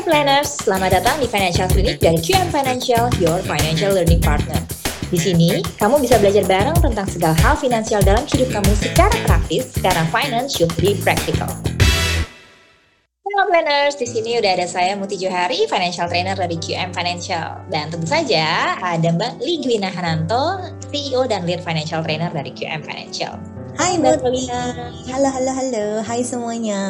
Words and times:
Hai 0.00 0.24
planners, 0.24 0.64
selamat 0.64 0.96
datang 0.96 1.20
di 1.20 1.28
Financial 1.28 1.68
Clinic 1.68 2.00
dari 2.00 2.16
QM 2.16 2.48
Financial, 2.48 3.12
your 3.20 3.36
financial 3.44 3.92
learning 3.92 4.16
partner. 4.24 4.56
Di 5.12 5.20
sini, 5.20 5.60
kamu 5.76 6.00
bisa 6.00 6.16
belajar 6.16 6.40
bareng 6.48 6.72
tentang 6.80 7.04
segala 7.04 7.36
hal 7.44 7.52
finansial 7.60 8.00
dalam 8.00 8.24
hidup 8.24 8.48
kamu 8.48 8.72
secara 8.80 9.12
praktis, 9.28 9.68
karena 9.76 10.00
finance 10.08 10.56
should 10.56 10.72
be 10.80 10.96
practical. 11.04 11.52
Halo 13.28 13.52
planners, 13.52 14.00
di 14.00 14.08
sini 14.08 14.40
udah 14.40 14.48
ada 14.56 14.64
saya 14.64 14.96
Muti 14.96 15.20
Johari, 15.20 15.68
financial 15.68 16.08
trainer 16.08 16.32
dari 16.32 16.56
QM 16.56 16.96
Financial. 16.96 17.60
Dan 17.68 17.92
tentu 17.92 18.08
saja 18.08 18.80
ada 18.80 19.04
Mbak 19.04 19.44
Ligwina 19.44 19.92
Hananto, 19.92 20.64
CEO 20.88 21.28
dan 21.28 21.44
lead 21.44 21.60
financial 21.60 22.00
trainer 22.00 22.32
dari 22.32 22.56
QM 22.56 22.80
Financial. 22.88 23.36
Hai 23.76 24.00
Mbak. 24.00 24.24
Halo, 25.12 25.28
halo, 25.28 25.50
halo. 25.52 25.86
Hai 26.00 26.24
semuanya. 26.24 26.80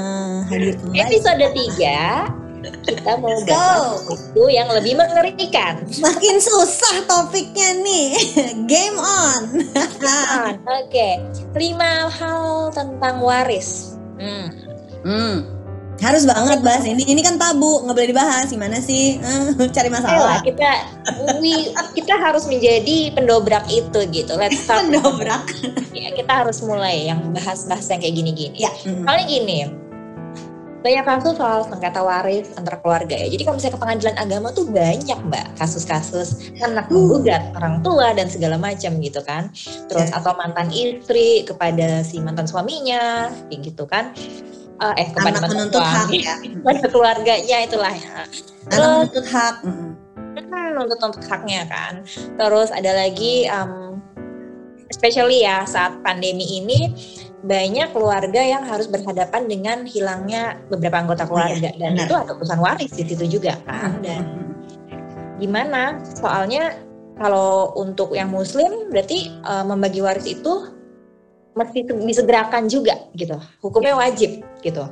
Hadir 0.47 0.79
kembali. 0.79 1.03
Episode 1.11 1.47
3, 1.75 2.50
kita 2.61 3.13
mau 3.17 3.37
bahas 3.45 4.05
itu 4.09 4.43
yang 4.53 4.69
lebih 4.71 4.95
mengerikan. 4.97 5.81
Makin 5.87 6.37
susah 6.41 7.09
topiknya 7.09 7.81
nih. 7.81 8.09
Game 8.71 8.99
on. 9.01 9.65
Oke, 9.65 10.61
okay. 10.89 11.13
lima 11.57 12.09
hal 12.09 12.71
tentang 12.75 13.25
waris. 13.25 13.97
Hmm. 14.21 14.49
Hmm. 15.01 15.37
Harus 16.01 16.25
banget 16.25 16.65
bahas 16.65 16.85
ini. 16.89 17.05
Ini 17.05 17.21
kan 17.21 17.37
tabu, 17.37 17.85
nggak 17.85 17.93
boleh 17.93 18.09
dibahas. 18.09 18.49
Gimana 18.49 18.81
sih? 18.81 19.21
Cari 19.77 19.93
masalah. 19.93 20.41
Ayolah, 20.41 20.41
kita 20.41 20.71
we, 21.45 21.77
kita 21.93 22.17
harus 22.17 22.49
menjadi 22.49 23.13
pendobrak 23.13 23.69
itu 23.69 24.01
gitu. 24.09 24.33
Let's 24.41 24.65
start. 24.65 24.81
pendobrak. 24.89 25.45
ya, 25.93 26.09
kita 26.17 26.33
harus 26.33 26.65
mulai 26.65 27.05
yang 27.13 27.21
bahas-bahas 27.37 27.85
yang 27.93 28.01
kayak 28.01 28.17
gini-gini. 28.17 28.65
Ya. 28.65 28.73
Soalnya 28.81 29.27
gini, 29.29 29.57
banyak 30.81 31.05
kasus 31.05 31.37
soal 31.37 31.61
sengketa 31.69 32.01
waris 32.01 32.49
antar 32.57 32.81
keluarga 32.81 33.13
ya. 33.13 33.29
Jadi 33.29 33.43
kalau 33.45 33.57
misalnya 33.61 33.75
ke 33.77 33.83
pengadilan 33.85 34.17
agama 34.17 34.49
tuh 34.57 34.67
banyak 34.69 35.19
mbak 35.29 35.47
kasus-kasus 35.61 36.53
anak 36.65 36.89
uh. 36.89 36.93
menggugat 36.93 37.53
orang 37.57 37.85
tua 37.85 38.17
dan 38.17 38.33
segala 38.33 38.57
macam 38.57 38.97
gitu 39.01 39.21
kan. 39.21 39.53
Terus 39.93 40.09
yeah. 40.09 40.19
atau 40.19 40.33
mantan 40.41 40.73
istri 40.73 41.45
kepada 41.45 42.01
si 42.01 42.17
mantan 42.19 42.49
suaminya, 42.49 43.29
kayak 43.49 43.61
gitu 43.61 43.85
kan 43.85 44.17
uh, 44.81 44.95
eh 44.97 45.09
kepada 45.13 45.39
anak 45.39 45.51
menuntut 45.53 45.85
hak 45.85 46.09
ya 46.11 46.35
kepada 46.65 46.89
keluarganya 46.89 47.57
itulah 47.69 47.95
ya 47.95 48.19
terus 48.73 48.81
anak 48.81 48.89
menuntut 48.89 49.27
hak 49.29 49.57
menuntut 49.61 50.99
menuntut 50.99 51.25
haknya 51.29 51.63
kan 51.69 52.03
terus 52.41 52.73
ada 52.73 52.91
lagi 52.97 53.47
um, 53.53 54.01
especially 54.89 55.45
ya 55.45 55.63
saat 55.69 55.95
pandemi 56.03 56.59
ini 56.59 56.91
banyak 57.41 57.89
keluarga 57.97 58.41
yang 58.45 58.69
harus 58.69 58.85
berhadapan 58.85 59.49
dengan 59.49 59.79
hilangnya 59.89 60.61
beberapa 60.69 61.01
anggota 61.01 61.25
keluarga 61.25 61.73
oh, 61.73 61.73
iya, 61.73 61.81
dan 61.81 61.93
benar. 61.97 62.05
itu 62.05 62.15
ada 62.15 62.33
urusan 62.37 62.61
waris 62.61 62.93
di 62.93 63.05
situ 63.09 63.25
juga 63.41 63.57
kan 63.65 63.97
dan 64.05 64.53
gimana 65.41 65.97
soalnya 66.05 66.77
kalau 67.17 67.77
untuk 67.77 68.13
yang 68.13 68.29
muslim 68.33 68.93
berarti 68.93 69.33
uh, 69.45 69.65
membagi 69.65 70.05
waris 70.05 70.29
itu 70.29 70.73
mesti 71.53 71.85
disegerakan 71.85 72.71
juga 72.71 72.97
gitu. 73.13 73.37
Hukumnya 73.61 73.93
wajib 73.99 74.41
gitu. 74.65 74.85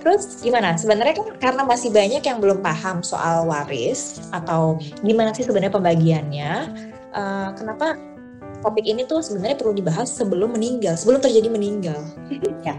Terus 0.00 0.40
gimana? 0.40 0.74
Sebenarnya 0.74 1.14
kan 1.14 1.28
karena 1.38 1.62
masih 1.62 1.94
banyak 1.94 2.24
yang 2.24 2.42
belum 2.42 2.64
paham 2.64 3.04
soal 3.04 3.46
waris 3.46 4.18
atau 4.34 4.80
gimana 5.04 5.30
sih 5.30 5.46
sebenarnya 5.46 5.70
pembagiannya. 5.70 6.52
Uh, 7.10 7.50
kenapa 7.54 7.98
topik 8.60 8.84
ini 8.84 9.08
tuh 9.08 9.24
sebenarnya 9.24 9.56
perlu 9.56 9.72
dibahas 9.76 10.12
sebelum 10.12 10.52
meninggal, 10.52 10.94
sebelum 10.96 11.20
terjadi 11.20 11.48
meninggal. 11.48 12.00
Ya. 12.60 12.76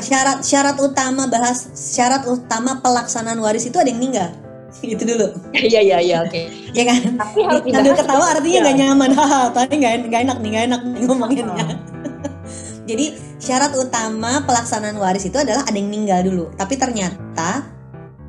Syarat 0.00 0.40
syarat 0.40 0.80
utama 0.80 1.28
bahas 1.28 1.68
syarat 1.76 2.24
utama 2.24 2.80
pelaksanaan 2.80 3.36
waris 3.44 3.68
itu 3.68 3.76
ada 3.76 3.92
yang 3.92 4.00
meninggal. 4.00 4.32
Itu 4.80 5.04
dulu. 5.04 5.36
Iya 5.52 5.84
iya 5.84 5.98
iya 6.00 6.16
oke. 6.24 6.40
Ya 6.78 6.88
kan. 6.88 7.20
Tapi 7.20 7.38
harus 7.44 7.60
dibahas. 7.60 8.00
ketawa 8.00 8.24
artinya 8.32 8.58
nggak 8.64 8.76
ya. 8.76 8.80
nyaman. 8.88 9.10
Tadi 9.52 9.74
nggak 9.84 9.92
enak 10.00 10.36
nih 10.40 10.48
nggak 10.48 10.64
enak 10.64 10.80
nih 10.80 11.00
ngomonginnya. 11.04 11.66
Oh. 11.68 11.78
Jadi 12.88 13.06
syarat 13.36 13.76
utama 13.76 14.42
pelaksanaan 14.48 14.96
waris 14.96 15.28
itu 15.28 15.36
adalah 15.36 15.68
ada 15.68 15.76
yang 15.76 15.92
meninggal 15.92 16.24
dulu. 16.24 16.44
Tapi 16.56 16.74
ternyata 16.80 17.68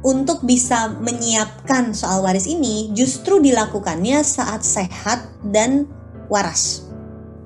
untuk 0.04 0.44
bisa 0.44 0.92
menyiapkan 1.00 1.96
soal 1.96 2.28
waris 2.28 2.46
ini 2.46 2.92
justru 2.92 3.40
dilakukannya 3.40 4.20
saat 4.20 4.68
sehat 4.68 5.32
dan 5.48 5.88
waras. 6.34 6.90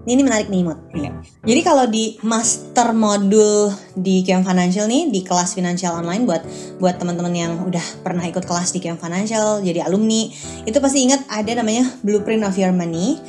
Ini 0.08 0.24
menarik 0.24 0.48
nih 0.48 0.64
Mut. 0.64 0.80
Ya. 0.96 1.12
Jadi 1.44 1.62
kalau 1.68 1.84
di 1.84 2.16
master 2.24 2.96
modul 2.96 3.76
di 3.92 4.24
QM 4.24 4.48
Financial 4.48 4.88
nih 4.88 5.12
di 5.12 5.20
kelas 5.20 5.52
financial 5.52 6.00
online 6.00 6.24
buat 6.24 6.48
buat 6.80 6.96
teman-teman 6.96 7.36
yang 7.36 7.54
udah 7.68 7.84
pernah 8.08 8.24
ikut 8.24 8.48
kelas 8.48 8.72
di 8.72 8.80
QM 8.80 8.96
Financial 8.96 9.60
jadi 9.60 9.84
alumni 9.84 10.32
itu 10.64 10.80
pasti 10.80 11.04
ingat 11.04 11.28
ada 11.28 11.60
namanya 11.60 11.92
blueprint 12.08 12.48
of 12.48 12.56
your 12.56 12.72
money. 12.72 13.20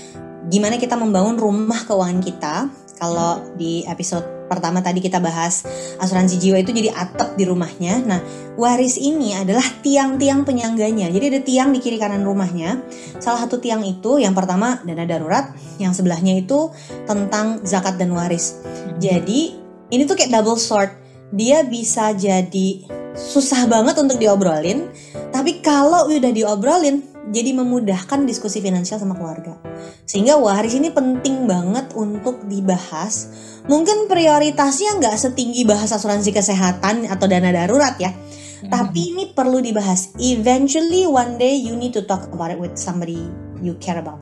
Gimana 0.47 0.79
kita 0.79 0.95
membangun 0.95 1.35
rumah 1.35 1.83
keuangan 1.83 2.23
kita 2.23 2.55
kalau 3.03 3.43
di 3.59 3.83
episode 3.91 4.38
pertama 4.49 4.81
tadi 4.81 4.99
kita 5.05 5.21
bahas 5.21 5.63
asuransi 6.01 6.41
jiwa 6.41 6.59
itu 6.59 6.73
jadi 6.73 6.91
atap 6.97 7.37
di 7.37 7.45
rumahnya. 7.45 8.03
Nah, 8.03 8.21
waris 8.57 8.97
ini 8.99 9.37
adalah 9.37 9.65
tiang-tiang 9.85 10.43
penyangganya. 10.43 11.13
Jadi 11.13 11.25
ada 11.31 11.41
tiang 11.45 11.71
di 11.71 11.79
kiri 11.79 12.01
kanan 12.01 12.25
rumahnya. 12.25 12.83
Salah 13.23 13.47
satu 13.47 13.61
tiang 13.61 13.85
itu 13.85 14.19
yang 14.19 14.33
pertama 14.33 14.81
dana 14.83 15.05
darurat, 15.05 15.53
yang 15.77 15.93
sebelahnya 15.93 16.41
itu 16.41 16.73
tentang 17.05 17.63
zakat 17.63 18.01
dan 18.01 18.11
waris. 18.17 18.59
Jadi 18.99 19.55
ini 19.93 20.03
tuh 20.09 20.17
kayak 20.17 20.33
double 20.33 20.59
sword. 20.59 20.91
Dia 21.29 21.61
bisa 21.69 22.17
jadi 22.17 22.89
susah 23.13 23.69
banget 23.69 24.01
untuk 24.01 24.17
diobrolin, 24.17 24.89
tapi 25.29 25.61
kalau 25.61 26.09
udah 26.09 26.33
diobrolin, 26.33 27.05
jadi 27.29 27.53
memudahkan 27.53 28.25
diskusi 28.25 28.65
finansial 28.65 28.97
sama 28.97 29.13
keluarga. 29.13 29.61
Sehingga 30.09 30.41
waris 30.41 30.73
ini 30.73 30.89
penting 30.89 31.45
banget 31.45 31.93
untuk 31.93 32.49
dibahas. 32.49 33.29
Mungkin 33.69 34.09
prioritasnya 34.09 34.97
nggak 34.97 35.17
setinggi 35.17 35.69
bahas 35.69 35.93
asuransi 35.93 36.33
kesehatan 36.33 37.05
atau 37.09 37.27
dana 37.29 37.53
darurat 37.53 38.01
ya. 38.01 38.11
Hmm. 38.13 38.73
Tapi 38.73 39.15
ini 39.15 39.25
perlu 39.37 39.61
dibahas. 39.61 40.17
Eventually 40.17 41.05
one 41.05 41.37
day 41.37 41.55
you 41.61 41.77
need 41.77 41.93
to 41.93 42.03
talk 42.09 42.27
about 42.33 42.49
it 42.49 42.59
with 42.59 42.81
somebody 42.81 43.29
you 43.61 43.77
care 43.77 44.01
about. 44.01 44.19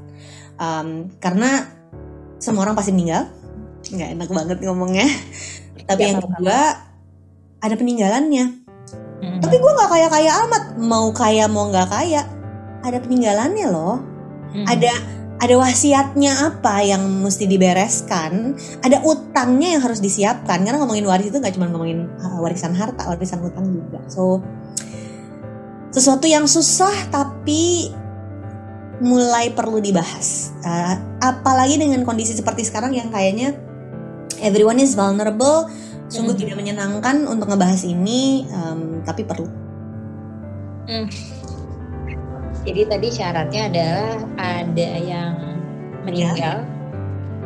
Um, 0.59 1.15
karena 1.22 1.71
semua 2.43 2.66
orang 2.66 2.75
pasti 2.75 2.91
meninggal. 2.91 3.31
Nggak 3.87 4.09
enak 4.19 4.28
banget 4.34 4.59
ngomongnya. 4.66 5.06
Tapi 5.87 6.03
ya, 6.03 6.09
yang 6.11 6.21
kedua 6.27 6.59
ada 7.62 7.75
peninggalannya. 7.78 8.66
Hmm. 9.16 9.41
Tapi 9.41 9.56
gue 9.56 9.72
nggak 9.72 9.91
kaya 9.95 10.09
kaya 10.11 10.31
amat. 10.45 10.65
Mau 10.77 11.15
kaya 11.15 11.47
mau 11.47 11.71
nggak 11.71 11.89
kaya 11.89 12.35
ada 12.86 12.98
peninggalannya 13.02 13.66
loh. 13.69 13.98
Hmm. 14.54 14.66
Ada 14.70 14.92
ada 15.36 15.54
wasiatnya 15.60 16.32
apa 16.48 16.80
yang 16.80 17.04
mesti 17.20 17.44
dibereskan, 17.44 18.56
ada 18.80 19.04
utangnya 19.04 19.76
yang 19.76 19.82
harus 19.84 20.00
disiapkan. 20.00 20.64
Karena 20.64 20.80
ngomongin 20.80 21.04
waris 21.04 21.28
itu 21.28 21.36
nggak 21.36 21.54
cuma 21.58 21.69
ngomongin 21.69 22.08
uh, 22.22 22.41
warisan 22.41 22.72
harta, 22.72 23.04
warisan 23.10 23.44
utang 23.44 23.69
juga. 23.69 24.00
So 24.08 24.41
sesuatu 25.92 26.28
yang 26.28 26.44
susah 26.48 26.92
tapi 27.12 27.92
mulai 29.00 29.53
perlu 29.53 29.82
dibahas. 29.82 30.56
Uh, 30.64 30.97
apalagi 31.20 31.76
dengan 31.76 32.00
kondisi 32.08 32.32
seperti 32.32 32.64
sekarang 32.64 32.97
yang 32.97 33.12
kayaknya 33.12 33.53
everyone 34.41 34.80
is 34.80 34.97
vulnerable, 34.97 35.68
sungguh 36.08 36.32
hmm. 36.32 36.42
tidak 36.44 36.56
menyenangkan 36.56 37.28
untuk 37.28 37.53
ngebahas 37.53 37.84
ini, 37.84 38.48
um, 38.53 39.04
tapi 39.04 39.24
perlu. 39.24 39.48
Hmm. 40.86 41.08
Jadi 42.66 42.81
tadi 42.91 43.09
syaratnya 43.15 43.62
adalah 43.71 44.10
ada 44.43 44.88
yang 44.99 45.32
meninggal 46.03 46.34
ya. 46.34 46.54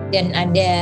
dan 0.09 0.33
ada 0.33 0.73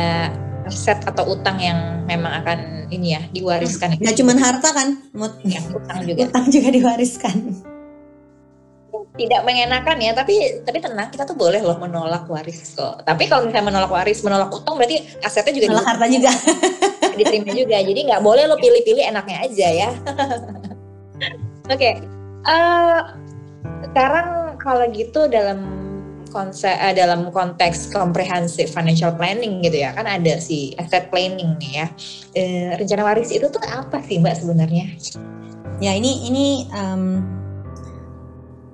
aset 0.71 1.03
atau 1.03 1.35
utang 1.35 1.59
yang 1.59 2.07
memang 2.07 2.31
akan 2.45 2.87
ini 2.95 3.19
ya 3.19 3.23
diwariskan. 3.35 3.99
Gak 3.99 4.15
cuma 4.15 4.39
harta 4.39 4.71
kan, 4.71 5.03
Mut? 5.11 5.43
Ya, 5.43 5.59
utang 5.75 6.07
juga. 6.07 6.31
Utang 6.31 6.47
juga 6.55 6.69
diwariskan. 6.71 7.37
Tidak 9.19 9.41
mengenakan 9.43 9.99
ya, 9.99 10.15
tapi 10.15 10.63
tapi 10.63 10.79
tenang 10.79 11.11
kita 11.11 11.27
tuh 11.27 11.35
boleh 11.35 11.59
loh 11.59 11.75
menolak 11.75 12.31
waris 12.31 12.79
kok. 12.79 13.03
Tapi 13.03 13.27
kalau 13.27 13.51
misalnya 13.51 13.75
menolak 13.75 13.91
waris, 13.91 14.23
menolak 14.23 14.55
utang 14.55 14.79
berarti 14.79 15.03
asetnya 15.27 15.59
juga 15.59 15.67
menolak 15.75 15.89
harta 15.91 16.07
juga. 16.07 16.31
diterima 17.19 17.51
juga. 17.51 17.77
Jadi 17.83 18.01
nggak 18.07 18.23
boleh 18.23 18.47
lo 18.47 18.55
pilih-pilih 18.55 19.03
enaknya 19.03 19.39
aja 19.43 19.69
ya. 19.75 19.91
Oke. 21.67 21.75
okay. 21.75 21.95
Uh, 22.47 22.55
eh, 22.55 23.28
sekarang 23.85 24.59
kalau 24.59 24.85
gitu 24.91 25.31
dalam 25.31 25.79
konsep 26.29 26.77
uh, 26.77 26.93
dalam 26.93 27.33
konteks 27.33 27.89
comprehensive 27.89 28.69
financial 28.69 29.17
planning 29.17 29.65
gitu 29.65 29.81
ya 29.81 29.97
kan 29.97 30.05
ada 30.05 30.37
si 30.39 30.77
asset 30.77 31.09
planning 31.09 31.57
nih 31.57 31.73
ya. 31.83 31.87
E, 32.37 32.43
rencana 32.77 33.03
waris 33.09 33.33
itu 33.33 33.49
tuh 33.49 33.63
apa 33.65 33.99
sih 34.05 34.21
mbak 34.21 34.37
sebenarnya? 34.37 34.93
Ya 35.81 35.97
ini 35.97 36.29
ini 36.29 36.47
um, 36.69 37.25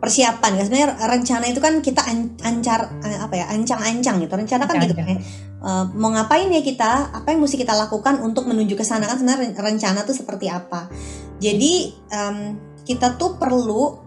persiapan. 0.02 0.60
Kan 0.60 0.64
sebenarnya 0.68 0.90
rencana 0.98 1.44
itu 1.48 1.60
kan 1.62 1.80
kita 1.80 2.02
ancar 2.44 3.00
eh, 3.06 3.18
apa 3.22 3.34
ya 3.38 3.46
ancang-ancang 3.54 4.20
gitu. 4.20 4.34
Rencana 4.34 4.68
kan 4.68 4.76
gitu 4.84 4.94
kan 4.98 5.16
uh, 5.64 5.84
mau 5.96 6.12
ngapain 6.12 6.52
ya 6.52 6.60
kita? 6.60 7.16
Apa 7.16 7.32
yang 7.32 7.40
mesti 7.40 7.56
kita 7.56 7.72
lakukan 7.72 8.20
untuk 8.20 8.44
menuju 8.44 8.76
ke 8.76 8.84
sana? 8.84 9.08
Kan 9.08 9.24
sebenarnya 9.24 9.56
rencana 9.56 10.04
tuh 10.04 10.12
seperti 10.12 10.52
apa? 10.52 10.92
Jadi 11.40 11.96
um, 12.12 12.38
kita 12.84 13.16
tuh 13.16 13.40
perlu 13.40 14.03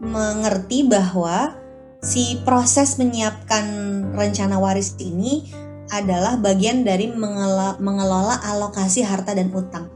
mengerti 0.00 0.84
bahwa 0.84 1.56
si 2.04 2.38
proses 2.44 3.00
menyiapkan 3.00 3.64
rencana 4.12 4.60
waris 4.60 4.94
ini 5.00 5.48
adalah 5.90 6.34
bagian 6.38 6.82
dari 6.82 7.10
mengelola, 7.10 7.78
mengelola 7.78 8.42
alokasi 8.42 9.06
harta 9.06 9.32
dan 9.32 9.50
utang. 9.54 9.86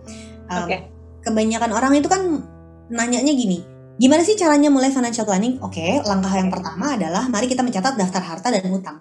Um, 0.47 0.67
Oke. 0.67 0.76
Kebanyakan 1.20 1.70
orang 1.75 1.93
itu 1.99 2.08
kan 2.08 2.47
nanyanya 2.88 3.35
gini, 3.37 3.61
gimana 4.00 4.25
sih 4.25 4.38
caranya 4.38 4.73
mulai 4.73 4.88
financial 4.88 5.29
planning? 5.29 5.61
Oke, 5.61 6.00
langkah 6.06 6.32
yang 6.32 6.49
pertama 6.49 6.96
adalah 6.96 7.29
mari 7.29 7.46
kita 7.50 7.61
mencatat 7.61 7.99
daftar 7.99 8.23
harta 8.25 8.49
dan 8.49 8.64
utang. 8.73 8.99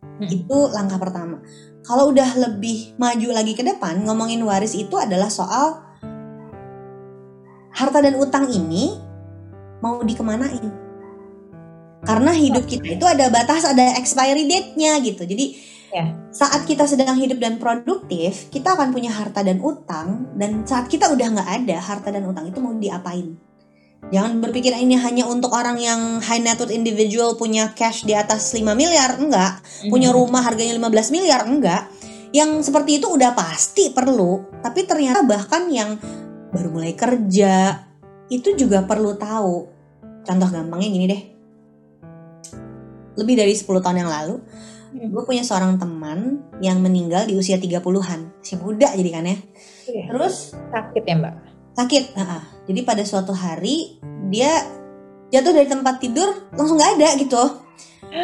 Hmm. 0.00 0.28
Itu 0.30 0.70
langkah 0.70 0.96
pertama. 1.00 1.42
Kalau 1.82 2.14
udah 2.14 2.38
lebih 2.38 2.94
maju 2.96 3.28
lagi 3.34 3.52
ke 3.58 3.62
depan, 3.66 4.06
ngomongin 4.06 4.42
waris 4.46 4.78
itu 4.78 4.94
adalah 4.94 5.26
soal 5.26 5.82
harta 7.76 7.98
dan 8.00 8.16
utang 8.16 8.48
ini 8.48 9.05
mau 9.80 10.00
dikemanain. 10.00 10.72
Karena 12.06 12.30
hidup 12.30 12.64
kita 12.70 12.86
itu 12.96 13.04
ada 13.08 13.26
batas, 13.32 13.66
ada 13.66 13.98
expiry 13.98 14.46
date-nya 14.46 15.00
gitu. 15.02 15.26
Jadi 15.26 15.74
Ya. 15.86 16.12
saat 16.34 16.66
kita 16.66 16.84
sedang 16.84 17.16
hidup 17.16 17.40
dan 17.40 17.56
produktif, 17.56 18.50
kita 18.52 18.74
akan 18.76 18.92
punya 18.92 19.08
harta 19.08 19.40
dan 19.40 19.62
utang. 19.62 20.28
Dan 20.36 20.66
saat 20.66 20.90
kita 20.92 21.08
udah 21.08 21.26
nggak 21.38 21.50
ada, 21.62 21.76
harta 21.80 22.12
dan 22.12 22.26
utang 22.26 22.46
itu 22.46 22.58
mau 22.60 22.74
diapain? 22.76 23.38
Jangan 24.12 24.38
berpikir 24.38 24.76
ini 24.76 24.94
hanya 24.94 25.26
untuk 25.26 25.50
orang 25.50 25.80
yang 25.82 26.20
high 26.22 26.38
net 26.38 26.60
worth 26.60 26.70
individual 26.70 27.34
punya 27.34 27.72
cash 27.74 28.06
di 28.06 28.14
atas 28.14 28.54
5 28.54 28.76
miliar, 28.76 29.18
enggak. 29.18 29.58
Punya 29.90 30.12
Hmm. 30.12 30.20
rumah 30.20 30.46
harganya 30.46 30.78
15 30.78 31.10
miliar, 31.10 31.42
enggak. 31.42 31.90
Yang 32.30 32.70
seperti 32.70 33.02
itu 33.02 33.10
udah 33.10 33.32
pasti 33.34 33.90
perlu. 33.90 34.46
Tapi 34.62 34.86
ternyata 34.86 35.26
bahkan 35.26 35.66
yang 35.72 35.96
baru 36.52 36.70
mulai 36.70 36.92
kerja, 36.94 37.85
itu 38.28 38.54
juga 38.58 38.82
perlu 38.82 39.14
tahu. 39.14 39.68
Contoh 40.26 40.48
gampangnya 40.50 40.88
gini 40.90 41.06
deh. 41.06 41.22
Lebih 43.16 43.34
dari 43.38 43.54
10 43.56 43.80
tahun 43.80 44.04
yang 44.04 44.10
lalu, 44.10 44.36
Hmm. 44.86 45.12
gue 45.12 45.22
punya 45.28 45.44
seorang 45.44 45.76
teman 45.76 46.40
yang 46.62 46.80
meninggal 46.80 47.28
di 47.28 47.36
usia 47.36 47.60
30-an. 47.60 48.32
Masih 48.40 48.56
muda 48.56 48.88
jadi 48.96 49.10
kan 49.12 49.28
ya. 49.28 49.36
Iya. 49.92 50.04
Terus 50.08 50.34
sakit 50.72 51.02
ya 51.04 51.14
mbak. 51.20 51.34
sakit. 51.76 52.04
Nah, 52.16 52.40
jadi 52.64 52.80
pada 52.88 53.04
suatu 53.04 53.36
hari 53.36 54.00
dia 54.32 54.48
jatuh 55.28 55.52
dari 55.52 55.68
tempat 55.68 56.00
tidur 56.00 56.48
langsung 56.56 56.80
nggak 56.80 56.92
ada 56.96 57.08
gitu. 57.20 57.42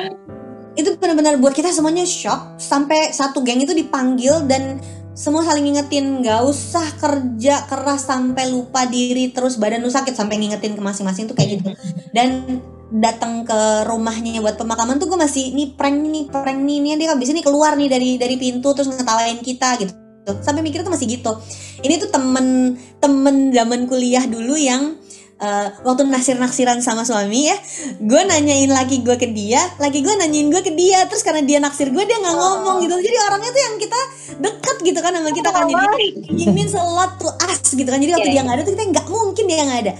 Itu 0.80 0.96
benar-benar 0.96 1.36
buat 1.36 1.52
kita 1.52 1.68
semuanya 1.68 2.08
shock 2.08 2.56
sampai 2.56 3.12
satu 3.12 3.44
geng 3.44 3.60
itu 3.60 3.76
dipanggil 3.76 4.48
dan 4.48 4.80
semua 5.12 5.44
saling 5.44 5.68
ngingetin 5.68 6.24
nggak 6.24 6.40
usah 6.48 6.88
kerja 6.96 7.68
keras 7.68 8.08
sampai 8.08 8.48
lupa 8.48 8.88
diri 8.88 9.28
terus 9.28 9.60
badan 9.60 9.84
lu 9.84 9.92
sakit 9.92 10.16
sampai 10.16 10.40
ngingetin 10.40 10.72
ke 10.72 10.80
masing-masing 10.80 11.28
tuh 11.28 11.36
kayak 11.36 11.60
gitu. 11.60 11.68
Dan 12.16 12.60
datang 12.92 13.44
ke 13.44 13.88
rumahnya 13.88 14.40
buat 14.40 14.56
pemakaman 14.56 15.00
tuh 15.00 15.08
gue 15.08 15.20
masih 15.20 15.52
nih 15.56 15.76
prank 15.76 15.96
nih 15.96 16.28
prank 16.28 16.60
nih 16.60 16.78
nih 16.80 16.90
dia 17.00 17.08
abis 17.16 17.32
ini 17.32 17.40
keluar 17.40 17.72
nih 17.76 17.88
dari 17.88 18.10
dari 18.20 18.36
pintu 18.36 18.72
terus 18.72 18.88
ngetawain 18.88 19.40
kita 19.44 19.80
gitu. 19.80 19.92
Sampai 20.40 20.64
mikir 20.64 20.80
tuh 20.80 20.92
masih 20.92 21.08
gitu. 21.20 21.36
Ini 21.84 22.00
tuh 22.00 22.08
temen 22.08 22.78
temen 22.96 23.52
zaman 23.52 23.84
kuliah 23.90 24.24
dulu 24.24 24.56
yang 24.56 25.01
eh, 25.42 25.66
waktu 25.82 26.06
naksir 26.06 26.38
naksiran 26.38 26.78
sama 26.78 27.02
suami 27.02 27.50
ya 27.50 27.56
gue 27.98 28.22
nanyain 28.22 28.70
laki 28.70 29.02
gue 29.02 29.18
ke 29.18 29.26
dia 29.28 29.58
laki 29.76 30.00
gue 30.00 30.14
nanyain 30.14 30.46
gue 30.48 30.62
ke 30.62 30.72
dia 30.72 31.02
terus 31.06 31.20
karena 31.20 31.42
dia 31.42 31.58
naksir 31.58 31.90
gue 31.90 31.98
dia 32.00 32.16
nggak 32.16 32.36
ngomong 32.36 32.76
gitu 32.80 32.94
jadi 32.96 33.16
orangnya 33.26 33.50
tuh 33.50 33.62
yang 33.62 33.76
kita 33.76 34.00
deket 34.38 34.76
gitu 34.80 34.98
kan 34.98 35.12
sama 35.12 35.30
kita 35.30 35.50
kan 35.50 35.66
jadi 35.66 36.06
it 36.38 36.50
means 36.50 36.72
a 36.72 36.80
lot 36.80 37.18
to 37.18 37.26
us 37.42 37.60
gitu 37.68 37.86
kan 37.86 37.98
jadi 37.98 38.14
waktu 38.14 38.30
Iya, 38.30 38.34
dia 38.38 38.42
nggak 38.46 38.56
ada 38.56 38.62
tuh 38.62 38.72
kita 38.72 38.84
nggak 38.88 39.06
mungkin 39.06 39.44
dia 39.44 39.64
nggak 39.66 39.80
ada 39.82 39.92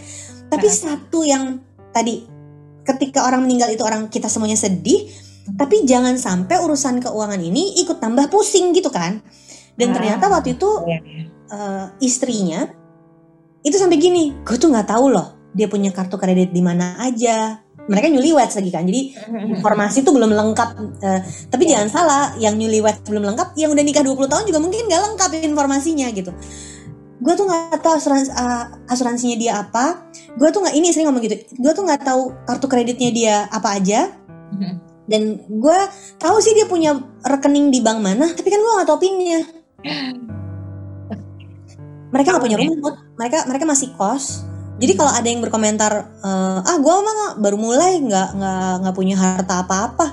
tapi 0.47 0.67
Heeh. 0.69 0.79
satu 0.79 1.19
yang 1.27 1.45
tadi 1.91 2.23
ketika 2.83 3.27
orang 3.27 3.43
meninggal 3.43 3.71
itu 3.71 3.83
orang 3.83 4.07
kita 4.07 4.27
semuanya 4.27 4.55
sedih 4.55 5.07
tapi 5.59 5.83
jangan 5.83 6.15
sampai 6.15 6.63
urusan 6.63 7.03
keuangan 7.03 7.39
ini 7.39 7.83
ikut 7.83 7.99
tambah 7.99 8.31
pusing 8.31 8.71
gitu 8.71 8.95
kan 8.95 9.19
dan 9.75 9.89
Ah. 9.91 9.95
ternyata 9.99 10.25
waktu 10.31 10.55
itu 10.55 10.71
Iya. 10.87 10.99
eh, 11.51 11.87
istrinya 11.99 12.71
itu 13.63 13.77
sampai 13.79 13.99
gini 13.99 14.35
gue 14.43 14.57
tuh 14.59 14.71
nggak 14.71 14.91
tahu 14.91 15.11
loh 15.11 15.39
dia 15.53 15.69
punya 15.69 15.93
kartu 15.93 16.17
kredit 16.17 16.51
di 16.51 16.65
mana 16.65 16.97
aja. 16.99 17.61
Mereka 17.83 18.15
newlyweds 18.15 18.55
lagi 18.57 18.71
kan 18.71 18.87
jadi 18.87 19.11
informasi 19.59 20.07
tuh 20.07 20.15
belum 20.15 20.31
lengkap 20.31 20.69
eh, 21.03 21.21
tapi 21.51 21.67
Iya. 21.67 21.83
jangan 21.83 21.89
salah 21.91 22.25
yang 22.39 22.55
newlyweds 22.55 23.03
belum 23.05 23.27
lengkap 23.35 23.59
yang 23.59 23.75
udah 23.75 23.85
nikah 23.85 24.07
20 24.07 24.31
tahun 24.31 24.45
juga 24.47 24.59
mungkin 24.63 24.87
nggak 24.87 25.03
lengkap 25.13 25.31
informasinya 25.45 26.07
gitu. 26.15 26.31
Gue 27.23 27.35
tuh 27.39 27.47
nggak 27.47 27.83
tahu 27.83 27.95
asuransi 27.99 28.31
eh, 28.31 28.65
asuransinya 28.87 29.37
dia 29.37 29.53
apa. 29.61 30.09
Gue 30.39 30.49
tuh 30.55 30.63
nggak 30.63 30.75
ini 30.79 30.89
sering 30.95 31.11
ngomong 31.11 31.23
gitu 31.27 31.37
gue 31.59 31.73
tuh 31.75 31.85
nggak 31.85 32.03
tahu 32.07 32.23
kartu 32.47 32.67
kreditnya 32.71 33.11
dia 33.13 33.35
apa 33.51 33.77
aja. 33.77 34.09
Dan 35.11 35.43
gue 35.51 35.79
tahu 36.23 36.39
sih 36.39 36.55
dia 36.55 36.65
punya 36.71 36.95
rekening 37.27 37.75
di 37.75 37.83
bank 37.83 37.99
mana 38.01 38.31
tapi 38.33 38.49
kan 38.49 38.63
gue 38.63 38.73
nggak 38.79 38.89
tahu 38.89 38.99
pinnya 39.03 39.43
mereka 42.13 42.37
nggak 42.37 42.45
punya 42.45 42.59
Tahu 42.61 42.65
ya? 42.65 42.71
rumah 42.77 42.95
mereka 43.17 43.39
mereka 43.49 43.65
masih 43.65 43.89
kos. 43.97 44.45
Jadi 44.77 44.93
kalau 44.99 45.13
ada 45.15 45.25
yang 45.25 45.41
berkomentar 45.41 45.93
eh, 46.21 46.59
ah 46.63 46.77
gue 46.77 46.93
mah 46.93 47.15
nggak- 47.17 47.37
baru 47.41 47.57
mulai 47.57 47.99
nggak 47.99 48.29
nggak 48.37 48.73
nggak 48.85 48.95
punya 48.95 49.17
harta 49.17 49.65
apa-apa. 49.65 50.07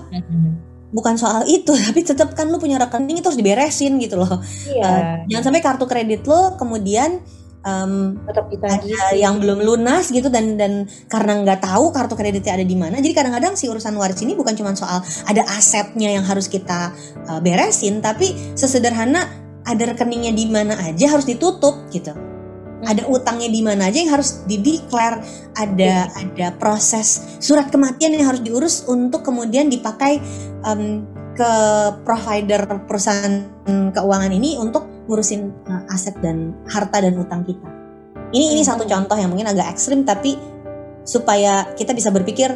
Bukan 0.89 1.15
soal 1.19 1.45
itu 1.45 1.69
tapi 1.85 2.01
tetap 2.01 2.33
kan 2.33 2.49
lu 2.49 2.57
punya 2.57 2.79
rekening 2.79 3.19
itu 3.19 3.27
harus 3.29 3.37
diberesin 3.37 3.99
gitu 3.99 4.17
loh. 4.17 4.39
Iya. 4.65 5.27
jangan 5.29 5.43
sampai 5.51 5.61
kartu 5.61 5.85
kredit 5.85 6.25
lo 6.25 6.55
kemudian 6.57 7.21
em, 7.59 8.15
Tetap 8.23 8.45
kita 8.47 8.67
ada 8.71 9.13
yang 9.13 9.37
belum 9.37 9.59
lunas 9.61 10.09
gitu 10.09 10.31
dan 10.31 10.55
dan 10.55 10.87
karena 11.11 11.43
nggak 11.43 11.59
tahu 11.61 11.91
kartu 11.91 12.15
kreditnya 12.15 12.55
ada 12.55 12.65
di 12.65 12.73
mana 12.73 12.97
jadi 12.97 13.13
kadang-kadang 13.13 13.53
si 13.53 13.67
urusan 13.67 13.93
waris 13.99 14.21
ini 14.23 14.33
bukan 14.33 14.55
cuma 14.55 14.71
soal 14.73 15.03
ada 15.27 15.43
asetnya 15.53 16.09
yang 16.09 16.23
harus 16.23 16.47
kita 16.47 16.95
uh, 17.27 17.39
beresin 17.43 17.99
tapi 17.99 18.31
sesederhana 18.55 19.27
ada 19.69 19.93
rekeningnya 19.93 20.33
di 20.33 20.49
mana 20.49 20.73
aja 20.81 21.13
harus 21.13 21.29
ditutup 21.29 21.85
gitu 21.93 22.11
ada 22.87 23.03
utangnya 23.11 23.51
di 23.51 23.59
mana 23.59 23.91
aja 23.91 23.99
yang 23.99 24.11
harus 24.15 24.41
dideklar 24.47 25.19
ada 25.59 26.07
ada 26.15 26.47
proses 26.55 27.37
surat 27.43 27.67
kematian 27.67 28.15
yang 28.15 28.31
harus 28.31 28.41
diurus 28.41 28.87
untuk 28.87 29.21
kemudian 29.27 29.67
dipakai 29.67 30.23
em, 30.63 31.03
ke 31.35 31.53
provider 32.03 32.67
perusahaan 32.83 33.47
keuangan 33.95 34.31
ini 34.35 34.59
untuk 34.59 34.87
ngurusin 35.07 35.55
uh, 35.71 35.93
aset 35.95 36.13
dan 36.19 36.51
harta 36.67 36.99
dan 36.99 37.15
utang 37.15 37.47
kita. 37.47 37.63
Ini 38.29 38.59
ini 38.59 38.61
Hmm. 38.61 38.75
satu 38.75 38.83
contoh 38.85 39.15
yang 39.15 39.31
mungkin 39.31 39.49
agak 39.49 39.71
ekstrim 39.71 40.03
tapi 40.03 40.35
supaya 41.07 41.65
kita 41.73 41.95
bisa 41.95 42.13
berpikir 42.13 42.53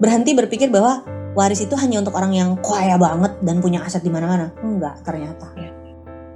berhenti 0.00 0.32
berpikir 0.32 0.72
bahwa 0.72 1.04
waris 1.36 1.60
itu 1.60 1.76
hanya 1.76 2.00
untuk 2.00 2.16
orang 2.16 2.32
yang 2.32 2.50
kaya 2.62 2.96
banget 2.96 3.36
dan 3.44 3.60
punya 3.60 3.84
aset 3.84 4.00
di 4.00 4.08
mana-mana. 4.08 4.54
Enggak 4.62 5.02
ternyata. 5.04 5.52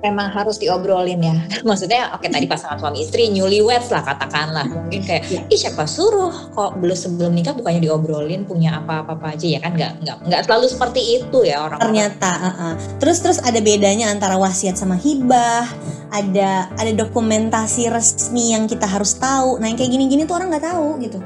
Memang 0.04 0.28
harus 0.28 0.60
diobrolin 0.60 1.20
ya. 1.24 1.36
Maksudnya 1.68 2.12
oke 2.12 2.28
tadi 2.28 2.44
pasangan 2.44 2.76
suami 2.76 3.00
istri 3.00 3.32
newlyweds 3.32 3.88
lah 3.88 4.04
katakanlah. 4.04 4.68
Mungkin 4.68 5.00
kayak 5.02 5.22
Iya. 5.24 5.40
ih 5.48 5.58
siapa 5.58 5.88
suruh 5.88 6.52
kok 6.52 6.76
belum 6.76 6.92
sebelum 6.92 7.32
nikah 7.32 7.56
bukannya 7.56 7.80
diobrolin 7.80 8.44
punya 8.44 8.76
apa-apa 8.76 9.32
aja 9.32 9.46
ya 9.48 9.58
kan 9.64 9.72
nggak 9.72 10.04
nggak 10.04 10.16
nggak 10.28 10.40
selalu 10.44 10.66
seperti 10.68 11.00
itu 11.18 11.38
ya 11.48 11.64
orang 11.64 11.80
Ternyata, 11.80 12.30
uh-uh. 12.30 12.72
terus 13.00 13.18
terus 13.24 13.38
ada 13.40 13.56
bedanya 13.64 14.12
antara 14.12 14.36
wasiat 14.36 14.76
sama 14.76 15.00
hibah. 15.00 15.64
Ada 16.14 16.70
ada 16.78 16.92
dokumentasi 16.94 17.90
resmi 17.90 18.54
yang 18.54 18.70
kita 18.70 18.86
harus 18.86 19.18
tahu. 19.18 19.58
Nah 19.58 19.66
yang 19.66 19.74
kayak 19.74 19.90
gini-gini 19.90 20.22
tuh 20.28 20.38
orang 20.38 20.52
nggak 20.54 20.66
tahu 20.70 21.00
gitu. 21.02 21.18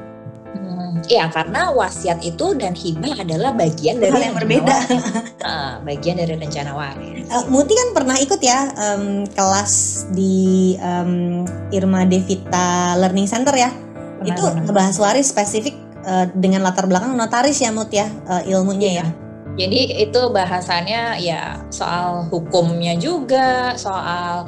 Iya 1.09 1.25
karena 1.33 1.73
wasiat 1.73 2.21
itu 2.21 2.53
dan 2.53 2.77
hibah 2.77 3.25
adalah 3.25 3.49
bagian 3.57 3.97
dari 3.97 4.13
Hal 4.13 4.23
yang 4.29 4.37
berbeda. 4.37 4.77
Ah, 5.41 5.81
bagian 5.81 6.21
dari 6.21 6.37
rencana 6.37 6.77
waris. 6.77 7.25
Eh, 7.25 7.45
Muti 7.49 7.73
kan 7.73 7.89
pernah 7.97 8.13
ikut 8.21 8.37
ya 8.37 8.69
em, 8.77 9.25
kelas 9.33 10.05
di 10.13 10.77
em, 10.77 11.41
Irma 11.73 12.05
Devita 12.05 12.93
Learning 13.01 13.25
Center 13.25 13.57
ya. 13.57 13.73
Pernah, 13.73 14.29
itu 14.29 14.43
pernah. 14.45 14.61
ngebahas 14.69 14.95
waris 15.01 15.33
spesifik 15.33 15.73
eh, 16.05 16.29
dengan 16.37 16.61
latar 16.61 16.85
belakang 16.85 17.17
notaris 17.17 17.57
ya 17.57 17.73
Mut 17.73 17.89
ya 17.89 18.05
eh, 18.29 18.53
ilmunya 18.53 19.01
ya. 19.01 19.07
Jadi 19.57 20.05
itu 20.05 20.21
bahasannya 20.29 21.19
ya 21.25 21.57
soal 21.73 22.29
hukumnya 22.29 22.93
juga, 22.95 23.73
soal 23.75 24.45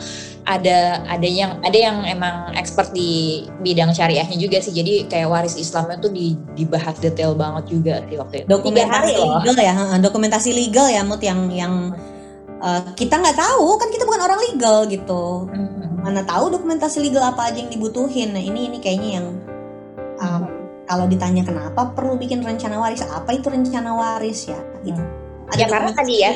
ada 0.51 1.08
ada 1.08 1.24
yang 1.24 1.63
ada 1.63 1.77
yang 1.79 2.03
emang 2.03 2.51
expert 2.60 2.91
di 2.91 3.43
bidang 3.63 3.96
syariahnya 3.96 4.36
juga 4.36 4.60
sih. 4.60 4.75
Jadi 4.75 5.08
kayak 5.08 5.31
waris 5.31 5.55
Islamnya 5.55 6.03
tuh 6.03 6.12
di, 6.12 6.36
dibahas 6.60 7.00
detail 7.00 7.31
banget 7.39 7.72
juga 7.72 8.03
sih 8.12 8.20
waktu 8.20 8.43
itu. 8.43 8.48
Dokumentasi 8.51 9.15
legal 9.15 9.55
ya, 9.55 9.74
dokumentasi 10.03 10.50
legal 10.51 10.88
ya 10.91 11.01
Mut 11.08 11.24
yang 11.24 11.48
yang 11.48 11.74
eh, 12.60 12.81
kita 13.00 13.24
nggak 13.24 13.38
tahu 13.39 13.79
kan 13.79 13.88
kita 13.88 14.03
bukan 14.03 14.22
orang 14.27 14.39
legal 14.51 14.84
gitu. 14.91 15.48
Mhm. 15.48 16.03
Mana 16.03 16.27
tahu 16.27 16.51
dokumentasi 16.51 17.00
legal 17.00 17.24
apa 17.24 17.48
aja 17.48 17.63
yang 17.63 17.72
dibutuhin. 17.72 18.36
Nah 18.36 18.43
ini 18.43 18.67
ini 18.67 18.77
kayaknya 18.84 19.10
yang 19.22 19.27
um, 20.20 20.43
kalau 20.84 21.08
ditanya 21.08 21.48
kenapa 21.48 21.96
perlu 21.96 22.20
bikin 22.20 22.43
rencana 22.43 22.75
waris, 22.75 23.05
apa 23.08 23.31
itu 23.31 23.48
rencana 23.48 23.96
waris 23.96 24.51
ya? 24.51 24.60
Gitu. 24.84 25.00
Ya 25.60 25.67
karena 25.67 25.91
tadi 25.91 26.15
ya 26.24 26.31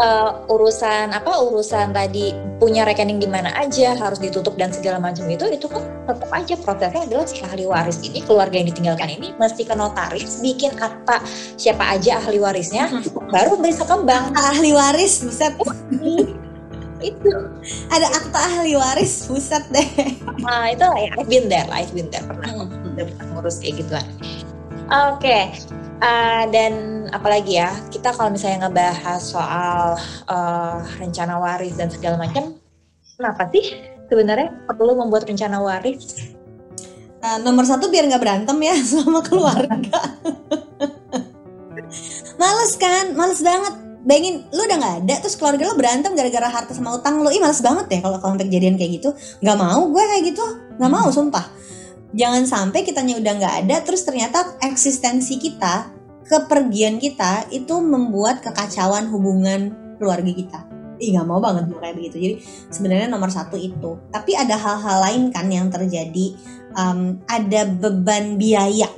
uh, 0.00 0.48
urusan 0.48 1.12
apa 1.12 1.32
urusan 1.44 1.92
tadi 1.92 2.32
punya 2.56 2.88
rekening 2.88 3.20
di 3.20 3.28
mana 3.28 3.52
aja 3.52 3.92
harus 3.98 4.16
ditutup 4.16 4.56
dan 4.56 4.72
segala 4.72 4.96
macam 4.96 5.28
itu 5.28 5.44
itu 5.52 5.66
kan 5.68 5.84
tetap 6.08 6.30
aja 6.32 6.54
prosesnya 6.56 7.02
adalah 7.04 7.26
si 7.28 7.44
ahli 7.44 7.64
waris 7.68 8.00
ini 8.00 8.24
keluarga 8.24 8.56
yang 8.56 8.68
ditinggalkan 8.72 9.08
ini 9.12 9.36
mesti 9.36 9.62
ke 9.68 9.74
notaris 9.76 10.40
bikin 10.40 10.72
akta 10.80 11.20
siapa 11.60 11.84
aja 11.84 12.20
ahli 12.24 12.40
warisnya 12.40 12.88
hmm. 12.88 13.28
baru 13.28 13.60
bisa 13.60 13.84
ke 13.84 13.96
bank 14.08 14.32
ahli 14.36 14.72
waris 14.72 15.20
buset 15.20 15.52
itu 17.04 17.32
ada 17.92 18.08
akta 18.08 18.38
ahli 18.40 18.72
waris 18.80 19.28
buset 19.28 19.64
deh 19.68 19.88
nah 20.40 20.72
itu 20.72 20.84
lah 20.84 20.96
ya 20.96 21.10
I've 21.20 21.28
been 21.28 21.52
there 21.52 21.68
I've 21.68 21.92
been 21.92 22.08
there 22.08 22.24
pernah 22.24 22.64
hmm. 22.64 22.96
pernah 22.96 23.26
ngurus 23.36 23.60
kayak 23.60 23.84
gituan 23.84 24.06
oke 24.88 25.20
okay. 25.20 25.52
Uh, 26.04 26.44
dan 26.52 26.72
apalagi 27.16 27.56
ya 27.56 27.72
kita 27.88 28.12
kalau 28.12 28.28
misalnya 28.28 28.68
ngebahas 28.68 29.24
soal 29.24 29.96
uh, 30.28 30.84
rencana 31.00 31.40
waris 31.40 31.80
dan 31.80 31.88
segala 31.88 32.20
macam, 32.20 32.60
kenapa 33.16 33.48
sih 33.48 33.72
sebenarnya 34.12 34.52
perlu 34.68 35.00
membuat 35.00 35.24
rencana 35.24 35.64
waris? 35.64 36.28
Uh, 37.24 37.40
nomor 37.40 37.64
satu 37.64 37.88
biar 37.88 38.04
nggak 38.04 38.20
berantem 38.20 38.52
ya 38.60 38.76
sama 39.00 39.24
keluarga. 39.24 39.96
males 42.36 42.72
kan, 42.76 43.16
males 43.16 43.40
banget. 43.40 43.74
Bayangin 44.04 44.44
lu 44.52 44.60
udah 44.60 44.76
nggak 44.76 44.96
ada 45.08 45.14
terus 45.24 45.40
keluarga 45.40 45.72
lu 45.72 45.80
berantem 45.80 46.12
gara-gara 46.12 46.52
harta 46.52 46.76
sama 46.76 47.00
utang 47.00 47.24
lu. 47.24 47.32
Ih 47.32 47.40
males 47.40 47.64
banget 47.64 47.88
deh 47.88 48.04
kalau 48.04 48.20
kalau 48.20 48.36
kejadian 48.36 48.76
kayak 48.76 49.00
gitu. 49.00 49.16
Nggak 49.40 49.56
mau 49.56 49.88
gue 49.88 50.04
kayak 50.04 50.36
gitu, 50.36 50.44
nggak 50.76 50.92
mau 50.92 51.08
sumpah 51.08 51.64
jangan 52.14 52.46
sampai 52.46 52.86
kitanya 52.86 53.18
udah 53.18 53.32
nggak 53.42 53.54
ada 53.66 53.76
terus 53.82 54.06
ternyata 54.06 54.54
eksistensi 54.62 55.34
kita 55.36 55.93
kepergian 56.24 56.96
kita 56.96 57.48
itu 57.52 57.78
membuat 57.84 58.40
kekacauan 58.40 59.08
hubungan 59.12 59.76
keluarga 60.00 60.32
kita. 60.32 60.60
Ih 61.02 61.14
gak 61.14 61.26
mau 61.26 61.42
banget 61.42 61.68
gue 61.68 61.78
kayak 61.78 61.96
begitu. 61.98 62.16
Jadi 62.16 62.34
sebenarnya 62.70 63.08
nomor 63.10 63.28
satu 63.28 63.58
itu. 63.58 63.98
Tapi 64.14 64.32
ada 64.38 64.54
hal-hal 64.56 64.98
lain 65.10 65.22
kan 65.34 65.46
yang 65.50 65.68
terjadi. 65.68 66.34
Um, 66.74 67.22
Ada 67.30 67.70
beban 67.70 68.34
biaya. 68.34 68.90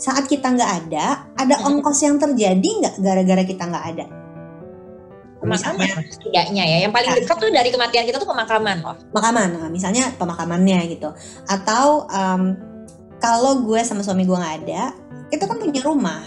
Saat 0.00 0.28
kita 0.28 0.52
nggak 0.52 0.72
ada 0.84 1.28
Ada 1.36 1.64
ongkos 1.68 2.00
yang 2.04 2.16
terjadi 2.16 2.68
nggak 2.80 2.94
gara-gara 3.04 3.42
kita 3.44 3.64
nggak 3.68 3.86
ada? 3.96 4.06
Pemakaman 5.44 6.08
setidaknya 6.08 6.64
ya. 6.64 6.76
Yang 6.88 6.92
paling 6.96 7.10
dekat 7.20 7.36
tuh 7.36 7.50
dari 7.52 7.68
kematian 7.68 8.04
kita 8.08 8.16
tuh 8.16 8.28
pemakaman 8.28 8.80
loh. 8.80 8.96
Pemakaman. 9.12 9.48
Nah, 9.60 9.68
misalnya 9.68 10.08
pemakamannya 10.16 10.88
gitu. 10.88 11.12
Atau 11.44 12.08
um, 12.08 12.56
kalau 13.24 13.64
gue 13.64 13.80
sama 13.80 14.04
suami 14.04 14.28
gue 14.28 14.36
nggak 14.36 14.56
ada 14.68 14.92
kita 15.32 15.48
kan 15.48 15.56
punya 15.56 15.80
rumah. 15.80 16.20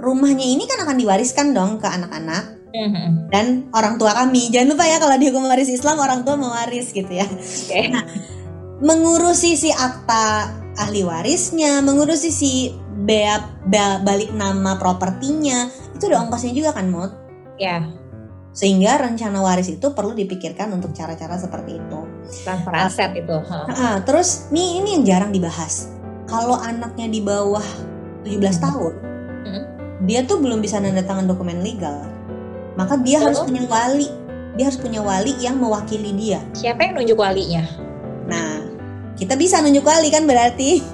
Rumahnya 0.00 0.42
ini 0.42 0.64
kan 0.64 0.88
akan 0.88 0.96
diwariskan 0.96 1.52
dong 1.52 1.76
ke 1.76 1.86
anak-anak 1.86 2.58
dan 3.28 3.68
orang 3.76 4.00
tua 4.00 4.16
kami. 4.16 4.48
Jangan 4.48 4.72
lupa 4.72 4.88
ya 4.88 4.96
kalau 4.96 5.14
di 5.20 5.28
hukum 5.28 5.44
waris 5.44 5.68
Islam 5.68 6.00
orang 6.00 6.24
tua 6.24 6.40
mewaris 6.40 6.96
gitu 6.96 7.12
ya. 7.12 7.28
Okay. 7.28 7.92
nah, 7.92 8.02
mengurusi 8.80 9.54
si 9.54 9.70
akta 9.70 10.50
ahli 10.80 11.04
warisnya 11.04 11.84
mengurusi 11.84 12.32
si 12.32 12.72
bea, 13.04 13.44
bea 13.68 14.00
balik 14.00 14.32
nama 14.32 14.80
propertinya 14.80 15.68
itu 15.92 16.08
udah 16.08 16.24
ongkosnya 16.26 16.56
juga 16.56 16.70
kan 16.72 16.88
Mut? 16.88 17.12
Ya 17.60 18.01
sehingga 18.52 19.00
rencana 19.00 19.40
waris 19.40 19.72
itu 19.72 19.96
perlu 19.96 20.12
dipikirkan 20.12 20.68
untuk 20.76 20.92
cara-cara 20.92 21.40
seperti 21.40 21.80
itu. 21.80 22.00
Transfer 22.44 22.72
aset 22.76 23.12
itu. 23.16 23.36
Nah, 23.48 24.04
terus 24.04 24.52
nih 24.52 24.84
ini 24.84 24.88
yang 25.00 25.04
jarang 25.08 25.32
dibahas. 25.32 25.88
Kalau 26.28 26.60
anaknya 26.60 27.08
di 27.08 27.20
bawah 27.24 27.64
17 28.24 28.28
hmm. 28.28 28.60
tahun, 28.60 28.92
hmm. 29.48 29.64
dia 30.04 30.20
tuh 30.28 30.38
belum 30.40 30.60
bisa 30.60 30.80
nanda 30.80 31.00
tangan 31.00 31.24
dokumen 31.24 31.64
legal. 31.64 32.04
Maka 32.76 33.00
dia 33.00 33.20
oh. 33.20 33.28
harus 33.28 33.40
punya 33.40 33.64
wali. 33.68 34.08
Dia 34.52 34.68
harus 34.68 34.80
punya 34.80 35.00
wali 35.00 35.32
yang 35.40 35.56
mewakili 35.56 36.12
dia. 36.12 36.44
Siapa 36.52 36.84
yang 36.84 37.00
nunjuk 37.00 37.16
walinya? 37.16 37.64
Nah, 38.28 38.68
kita 39.16 39.32
bisa 39.36 39.64
nunjuk 39.64 39.84
wali 39.84 40.12
kan 40.12 40.28
berarti 40.28 40.84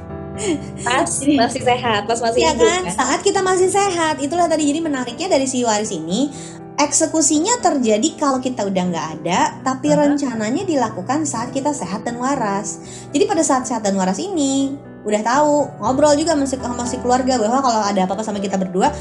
pas 0.86 1.10
masih 1.42 1.62
sehat, 1.66 2.06
pas 2.06 2.18
masih 2.22 2.40
ya 2.42 2.54
hidup 2.54 2.66
kan? 2.66 2.82
kan? 2.86 2.94
Saat 2.94 3.20
kita 3.26 3.40
masih 3.42 3.68
sehat, 3.70 4.22
itulah 4.22 4.46
tadi 4.46 4.70
jadi 4.70 4.80
menariknya 4.82 5.26
dari 5.26 5.46
si 5.50 5.66
waris 5.66 5.90
ini 5.90 6.30
eksekusinya 6.78 7.58
terjadi 7.58 8.08
kalau 8.14 8.38
kita 8.38 8.62
udah 8.62 8.84
nggak 8.94 9.06
ada, 9.20 9.58
tapi 9.66 9.90
uh-huh. 9.90 10.14
rencananya 10.14 10.62
dilakukan 10.62 11.26
saat 11.26 11.50
kita 11.50 11.74
sehat 11.74 12.06
dan 12.06 12.22
waras. 12.22 12.78
Jadi 13.10 13.26
pada 13.26 13.42
saat 13.42 13.66
sehat 13.66 13.82
dan 13.82 13.98
waras 13.98 14.22
ini, 14.22 14.78
udah 15.02 15.20
tahu 15.26 15.66
ngobrol 15.82 16.14
juga 16.14 16.38
masih 16.38 16.62
sama 16.62 16.86
si 16.86 17.02
keluarga 17.02 17.34
bahwa 17.34 17.58
kalau 17.66 17.82
ada 17.82 18.00
apa-apa 18.06 18.22
sama 18.22 18.38
kita 18.38 18.54
berdua, 18.54 18.94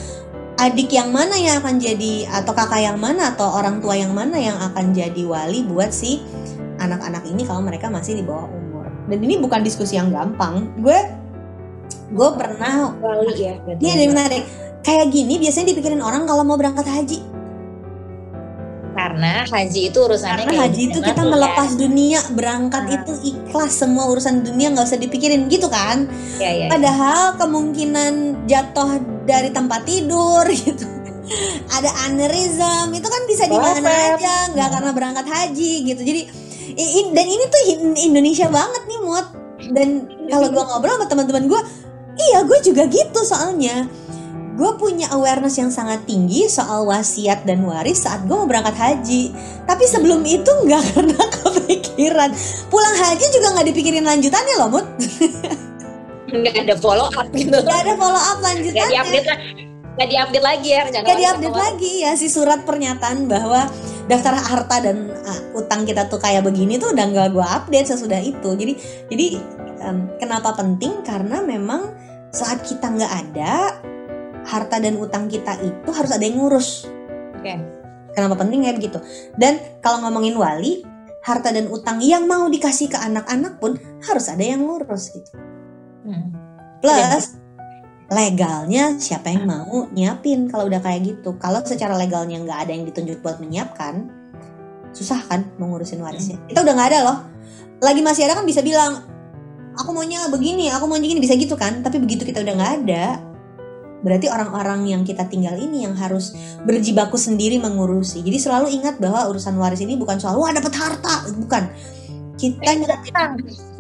adik 0.58 0.90
yang 0.90 1.14
mana 1.14 1.38
yang 1.38 1.62
akan 1.62 1.78
jadi 1.78 2.26
atau 2.42 2.58
kakak 2.58 2.82
yang 2.82 2.98
mana 2.98 3.38
atau 3.38 3.46
orang 3.46 3.78
tua 3.78 3.94
yang 3.94 4.10
mana 4.10 4.42
yang 4.42 4.58
akan 4.58 4.98
jadi 4.98 5.22
wali 5.22 5.62
buat 5.70 5.94
si 5.94 6.26
anak-anak 6.82 7.30
ini 7.30 7.46
kalau 7.46 7.62
mereka 7.62 7.94
masih 7.94 8.18
di 8.18 8.26
bawah 8.26 8.50
umur. 8.50 8.90
Dan 9.06 9.22
ini 9.22 9.38
bukan 9.38 9.62
diskusi 9.62 10.02
yang 10.02 10.10
gampang. 10.10 10.66
Gue 10.82 10.98
gue 12.10 12.30
pernah 12.34 12.90
wali 12.98 13.38
ya. 13.38 13.54
Iya, 13.78 13.92
ada 14.02 14.06
menarik. 14.10 14.44
Kayak 14.82 15.14
gini 15.14 15.38
biasanya 15.38 15.78
dipikirin 15.78 16.02
orang 16.02 16.26
kalau 16.26 16.42
mau 16.42 16.58
berangkat 16.58 16.88
haji 16.88 17.37
karena 19.08 19.48
haji 19.48 19.82
itu 19.88 19.98
urusannya 20.04 20.44
karena 20.44 20.68
haji 20.68 20.82
itu 20.92 21.00
kita 21.00 21.24
ya. 21.24 21.32
melepas 21.32 21.70
dunia 21.80 22.20
berangkat 22.36 22.84
nah. 22.84 22.96
itu 23.00 23.14
ikhlas 23.24 23.72
semua 23.80 24.12
urusan 24.12 24.44
dunia 24.44 24.76
nggak 24.76 24.84
usah 24.84 25.00
dipikirin 25.00 25.48
gitu 25.48 25.72
kan 25.72 26.12
ya, 26.36 26.52
ya, 26.52 26.68
padahal 26.68 27.22
ya. 27.32 27.38
kemungkinan 27.40 28.14
jatuh 28.52 29.00
dari 29.24 29.56
tempat 29.56 29.88
tidur 29.88 30.44
gitu 30.68 30.84
ada 31.72 31.92
aneurism 32.08 32.92
itu 32.92 33.08
kan 33.08 33.22
bisa 33.32 33.48
di 33.48 33.56
mana 33.56 33.80
aja 33.88 34.52
nggak 34.52 34.68
hmm. 34.68 34.76
karena 34.76 34.92
berangkat 34.92 35.26
haji 35.32 35.74
gitu 35.88 36.02
jadi 36.04 36.22
dan 37.16 37.26
ini 37.32 37.44
tuh 37.48 37.62
Indonesia 37.96 38.48
banget 38.52 38.84
nih 38.92 39.00
mut 39.08 39.28
dan 39.72 39.90
kalau 40.28 40.52
gue 40.52 40.64
ngobrol 40.68 40.96
sama 41.00 41.08
teman-teman 41.08 41.44
gue 41.48 41.62
iya 42.28 42.44
gue 42.44 42.60
juga 42.60 42.84
gitu 42.92 43.20
soalnya 43.24 43.88
gue 44.58 44.72
punya 44.82 45.06
awareness 45.14 45.62
yang 45.62 45.70
sangat 45.70 46.02
tinggi 46.10 46.50
soal 46.50 46.90
wasiat 46.90 47.46
dan 47.46 47.62
waris 47.62 48.02
saat 48.02 48.26
gue 48.26 48.34
mau 48.34 48.50
berangkat 48.50 48.74
haji. 48.74 49.30
Tapi 49.70 49.84
sebelum 49.86 50.26
itu 50.26 50.50
nggak 50.50 50.84
pernah 50.98 51.26
kepikiran. 51.30 52.34
Pulang 52.74 52.96
haji 52.98 53.26
juga 53.30 53.54
nggak 53.54 53.68
dipikirin 53.70 54.04
lanjutannya 54.04 54.56
loh, 54.58 54.70
Mut. 54.74 54.86
Nggak 56.34 56.56
ada 56.66 56.76
follow 56.82 57.08
up 57.14 57.30
gitu. 57.32 57.54
Nggak 57.54 57.80
ada 57.86 57.94
follow 57.96 58.18
up 58.18 58.40
lanjutannya. 58.42 58.82
Nggak 58.82 58.90
diupdate. 58.90 59.30
Nggak 59.98 60.10
diupdate 60.14 60.46
lagi 60.46 60.70
ya 60.70 60.82
Nggak 60.90 61.18
diupdate 61.18 61.58
lagi 61.58 61.94
ya 62.06 62.12
si 62.14 62.28
surat 62.30 62.62
pernyataan 62.66 63.26
bahwa 63.26 63.66
daftar 64.10 64.34
harta 64.42 64.78
dan 64.82 65.10
uh, 65.10 65.42
utang 65.58 65.86
kita 65.86 66.06
tuh 66.10 66.18
kayak 66.18 66.46
begini 66.46 66.82
tuh 66.82 66.94
udah 66.94 67.06
nggak 67.14 67.30
gue 67.30 67.46
update 67.46 67.94
sesudah 67.94 68.22
itu. 68.26 68.50
Jadi 68.58 68.74
jadi 69.14 69.26
um, 69.86 70.10
kenapa 70.18 70.58
penting? 70.58 71.06
Karena 71.06 71.46
memang 71.46 71.94
saat 72.34 72.66
kita 72.66 72.90
nggak 72.92 73.14
ada 73.14 73.54
harta 74.48 74.80
dan 74.80 74.96
utang 74.96 75.28
kita 75.28 75.60
itu 75.60 75.90
harus 75.92 76.12
ada 76.16 76.24
yang 76.24 76.40
ngurus. 76.40 76.88
Oke. 77.36 77.44
Okay. 77.44 77.58
Kenapa 78.16 78.42
penting 78.42 78.66
ya 78.66 78.74
begitu? 78.74 78.98
Dan 79.38 79.62
kalau 79.84 80.02
ngomongin 80.02 80.34
wali, 80.40 80.82
harta 81.22 81.54
dan 81.54 81.70
utang 81.70 82.02
yang 82.02 82.26
mau 82.26 82.48
dikasih 82.48 82.90
ke 82.90 82.98
anak-anak 82.98 83.60
pun 83.62 83.78
harus 84.02 84.26
ada 84.32 84.42
yang 84.42 84.64
ngurus 84.64 85.14
gitu. 85.14 85.38
Hmm. 86.08 86.34
Plus 86.82 87.38
legalnya 88.08 88.96
siapa 88.96 89.28
yang 89.28 89.44
mau 89.44 89.92
nyiapin 89.92 90.48
kalau 90.48 90.72
udah 90.72 90.80
kayak 90.80 91.04
gitu. 91.04 91.36
Kalau 91.38 91.60
secara 91.68 92.00
legalnya 92.00 92.40
nggak 92.40 92.60
ada 92.66 92.72
yang 92.72 92.88
ditunjuk 92.88 93.20
buat 93.20 93.44
menyiapkan, 93.44 94.08
susah 94.96 95.20
kan 95.28 95.52
mengurusin 95.60 96.00
warisnya. 96.00 96.40
Hmm. 96.40 96.48
Kita 96.48 96.60
udah 96.64 96.74
nggak 96.74 96.90
ada 96.96 97.00
loh. 97.04 97.18
Lagi 97.84 98.02
masih 98.02 98.26
ada 98.26 98.40
kan 98.40 98.48
bisa 98.48 98.64
bilang, 98.64 99.04
aku 99.78 99.94
maunya 99.94 100.26
begini, 100.32 100.72
aku 100.72 100.90
mau 100.90 100.98
begini 100.98 101.20
bisa 101.20 101.36
gitu 101.36 101.54
kan. 101.60 101.84
Tapi 101.84 102.00
begitu 102.00 102.24
kita 102.24 102.42
udah 102.42 102.54
nggak 102.56 102.74
ada, 102.82 103.22
berarti 104.06 104.30
orang-orang 104.30 104.86
yang 104.90 105.02
kita 105.02 105.26
tinggal 105.26 105.58
ini 105.58 105.86
yang 105.86 105.98
harus 105.98 106.34
berjibaku 106.66 107.18
sendiri 107.18 107.58
mengurusi. 107.58 108.22
Jadi 108.22 108.38
selalu 108.38 108.68
ingat 108.78 109.02
bahwa 109.02 109.30
urusan 109.34 109.58
waris 109.58 109.82
ini 109.82 109.98
bukan 109.98 110.22
soal 110.22 110.38
wah 110.38 110.54
dapat 110.54 110.74
harta, 110.74 111.30
bukan. 111.34 111.70
Kita 112.38 112.62
eh, 112.70 112.78
nyiapin, 112.78 113.14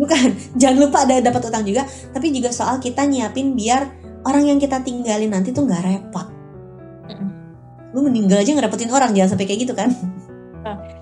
bukan. 0.01 0.27
Jangan 0.61 0.77
lupa 0.81 1.05
ada 1.05 1.21
dapat 1.21 1.41
utang 1.45 1.61
juga, 1.61 1.85
tapi 2.09 2.33
juga 2.33 2.49
soal 2.49 2.81
kita 2.81 3.05
nyiapin 3.05 3.53
biar 3.53 3.85
orang 4.25 4.49
yang 4.49 4.57
kita 4.57 4.81
tinggalin 4.81 5.29
nanti 5.29 5.53
tuh 5.53 5.69
nggak 5.69 5.83
repot. 5.85 6.27
Lu 7.93 8.01
meninggal 8.01 8.41
aja 8.41 8.51
ngerepotin 8.53 8.89
orang, 8.89 9.13
jangan 9.13 9.37
sampai 9.37 9.45
kayak 9.45 9.69
gitu 9.69 9.73
kan 9.77 9.93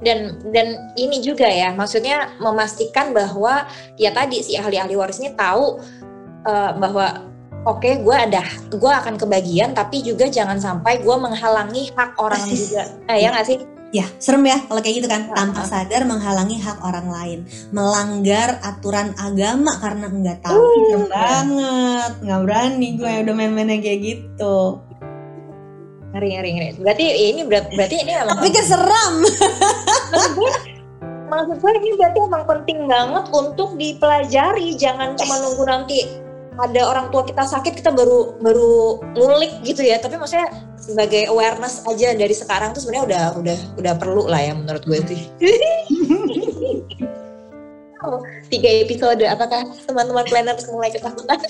dan 0.03 0.38
dan 0.53 0.93
ini 1.00 1.24
juga 1.24 1.50
ya 1.50 1.74
maksudnya 1.74 2.36
memastikan 2.38 3.10
bahwa 3.15 3.65
ya 3.98 4.13
tadi 4.13 4.45
si 4.45 4.53
ahli-ahli 4.53 4.93
waris 4.93 5.17
ini 5.17 5.34
tahu 5.34 5.81
uh, 6.45 6.72
bahwa 6.77 7.35
oke 7.65 7.81
okay, 7.81 7.93
gue 8.00 8.15
ada 8.15 8.45
gue 8.69 8.91
akan 8.91 9.17
kebagian 9.17 9.74
tapi 9.74 10.05
juga 10.05 10.29
jangan 10.29 10.62
sampai 10.62 11.01
gue 11.01 11.15
menghalangi 11.17 11.91
hak 11.98 12.15
orang 12.22 12.41
juga. 12.53 12.86
Eh, 13.10 13.25
ya 13.25 13.34
nggak 13.34 13.48
sih? 13.50 13.60
Ya 13.93 14.05
serem 14.19 14.43
ya 14.43 14.60
kalau 14.67 14.81
kayak 14.81 14.95
gitu 15.01 15.07
kan. 15.10 15.29
Tanpa 15.34 15.65
sadar 15.65 16.05
menghalangi 16.05 16.62
hak 16.62 16.79
orang 16.86 17.07
lain. 17.10 17.39
Melanggar 17.74 18.62
aturan 18.62 19.15
agama 19.17 19.77
karena 19.81 20.05
nggak 20.12 20.39
tahu. 20.45 20.57
Uh, 20.57 20.69
serem 20.69 21.05
banget. 21.10 22.12
Nggak 22.22 22.39
berani 22.45 22.88
gue 23.00 23.12
udah 23.25 23.34
main-main 23.34 23.81
kayak 23.81 24.00
gitu. 24.03 24.84
Ngeri 26.13 26.27
ngeri 26.38 26.50
ngeri. 26.55 26.69
Berarti 26.79 27.05
ini 27.34 27.41
berarti, 27.43 27.72
berarti 27.75 27.95
ini 28.03 28.12
emang 28.19 28.38
tapi 28.39 28.50
keseram 28.53 29.13
maksud 31.25 31.57
gue 31.57 31.72
ini 31.81 31.98
berarti 31.98 32.19
emang 32.22 32.43
penting 32.45 32.79
banget 32.88 33.25
untuk 33.34 33.69
dipelajari. 33.75 34.77
Jangan 34.77 35.17
cuma 35.19 35.36
nunggu 35.41 35.63
nanti 35.67 36.25
ada 36.55 36.81
orang 36.88 37.12
tua 37.12 37.27
kita 37.27 37.43
sakit 37.43 37.83
kita 37.83 37.91
baru 37.91 38.39
baru 38.39 39.03
ngulik 39.15 39.63
gitu 39.67 39.83
ya. 39.83 40.00
Tapi 40.00 40.15
maksudnya 40.15 40.51
sebagai 40.79 41.27
awareness 41.31 41.83
aja 41.88 42.13
dari 42.15 42.35
sekarang 42.35 42.71
tuh 42.71 42.83
sebenarnya 42.83 43.05
udah 43.05 43.24
udah 43.41 43.57
udah 43.81 43.93
perlu 44.00 44.24
lah 44.29 44.41
ya 44.41 44.53
menurut 44.55 44.83
gue 44.88 45.00
sih. 45.09 45.21
Oh, 48.05 48.21
tiga 48.53 48.69
episode 48.85 49.24
apakah 49.25 49.65
teman-teman 49.88 50.25
planners 50.29 50.67
mulai 50.71 50.93
ketakutan 50.93 51.41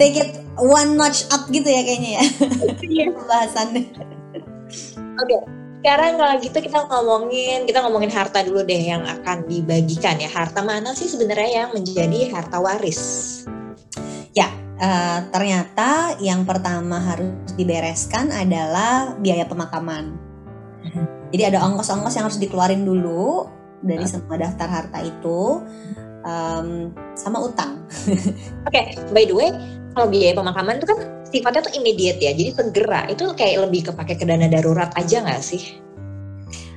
take 0.00 0.16
it 0.16 0.30
one 0.56 0.96
notch 0.96 1.28
up 1.30 1.44
gitu 1.52 1.68
ya 1.68 1.82
kayaknya 1.84 2.10
ya. 2.18 2.22
Iya. 2.80 3.04
pembahasannya 3.16 3.84
Oke, 5.20 5.36
sekarang 5.80 6.20
kalau 6.20 6.34
gitu 6.44 6.58
kita 6.60 6.78
ngomongin 6.86 7.64
kita 7.64 7.80
ngomongin 7.80 8.12
harta 8.12 8.44
dulu 8.44 8.60
deh 8.62 8.84
yang 8.84 9.00
akan 9.04 9.48
dibagikan 9.48 10.20
ya. 10.20 10.28
Harta 10.28 10.60
mana 10.60 10.92
sih 10.92 11.08
sebenarnya 11.08 11.64
yang 11.64 11.70
menjadi 11.72 12.32
harta 12.36 12.60
waris? 12.60 13.40
Eh, 14.80 15.20
ternyata 15.28 16.16
yang 16.24 16.48
pertama 16.48 16.96
harus 16.96 17.52
dibereskan 17.52 18.32
adalah 18.32 19.12
biaya 19.20 19.44
pemakaman 19.44 20.16
jadi 21.28 21.52
ada 21.52 21.68
ongkos-ongkos 21.68 22.16
yang 22.16 22.24
harus 22.24 22.40
dikeluarin 22.40 22.88
dulu 22.88 23.44
dari 23.80 24.04
semua 24.04 24.36
daftar 24.36 24.68
harta 24.68 24.98
itu 25.00 25.64
em, 26.24 26.92
sama 27.16 27.40
utang 27.40 27.80
Oke, 28.70 28.94
by 29.10 29.26
the 29.26 29.34
way, 29.34 29.50
kalau 29.98 30.06
biaya 30.06 30.32
pemakaman 30.36 30.78
itu 30.78 30.86
kan 30.86 30.98
sifatnya 31.26 31.66
tuh 31.66 31.74
immediate 31.74 32.22
ya, 32.22 32.30
jadi 32.38 32.54
segera. 32.54 33.10
Itu 33.10 33.34
kayak 33.34 33.66
lebih 33.66 33.90
kepake 33.90 34.14
ke 34.14 34.22
dana 34.22 34.46
darurat 34.46 34.94
aja 34.94 35.26
nggak 35.26 35.42
sih? 35.42 35.82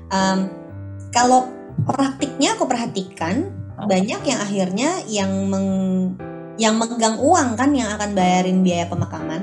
Em, 0.10 0.50
kalau 1.13 1.45
praktiknya 1.86 2.57
aku 2.57 2.65
perhatikan 2.65 3.53
Oh. 3.74 3.89
banyak 3.89 4.22
yang 4.22 4.39
akhirnya 4.39 4.89
yang 5.10 5.31
meng 5.50 5.69
yang 6.62 6.77
megang 6.77 7.17
uang 7.17 7.57
kan 7.57 7.74
yang 7.74 7.89
akan 7.98 8.13
bayarin 8.13 8.62
biaya 8.62 8.86
pemakaman. 8.86 9.41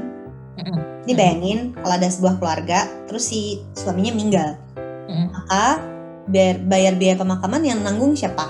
Mm-mm. 0.54 0.78
Ini 1.02 1.12
bayangin 1.18 1.60
kalau 1.74 1.94
ada 1.98 2.06
sebuah 2.06 2.38
keluarga 2.38 2.86
terus 3.10 3.26
si 3.26 3.58
suaminya 3.74 4.14
meninggal, 4.14 4.50
maka 5.34 5.82
bayar, 6.30 6.56
bayar 6.62 6.94
biaya 6.96 7.16
pemakaman 7.18 7.62
yang 7.66 7.82
nanggung 7.82 8.14
siapa? 8.14 8.48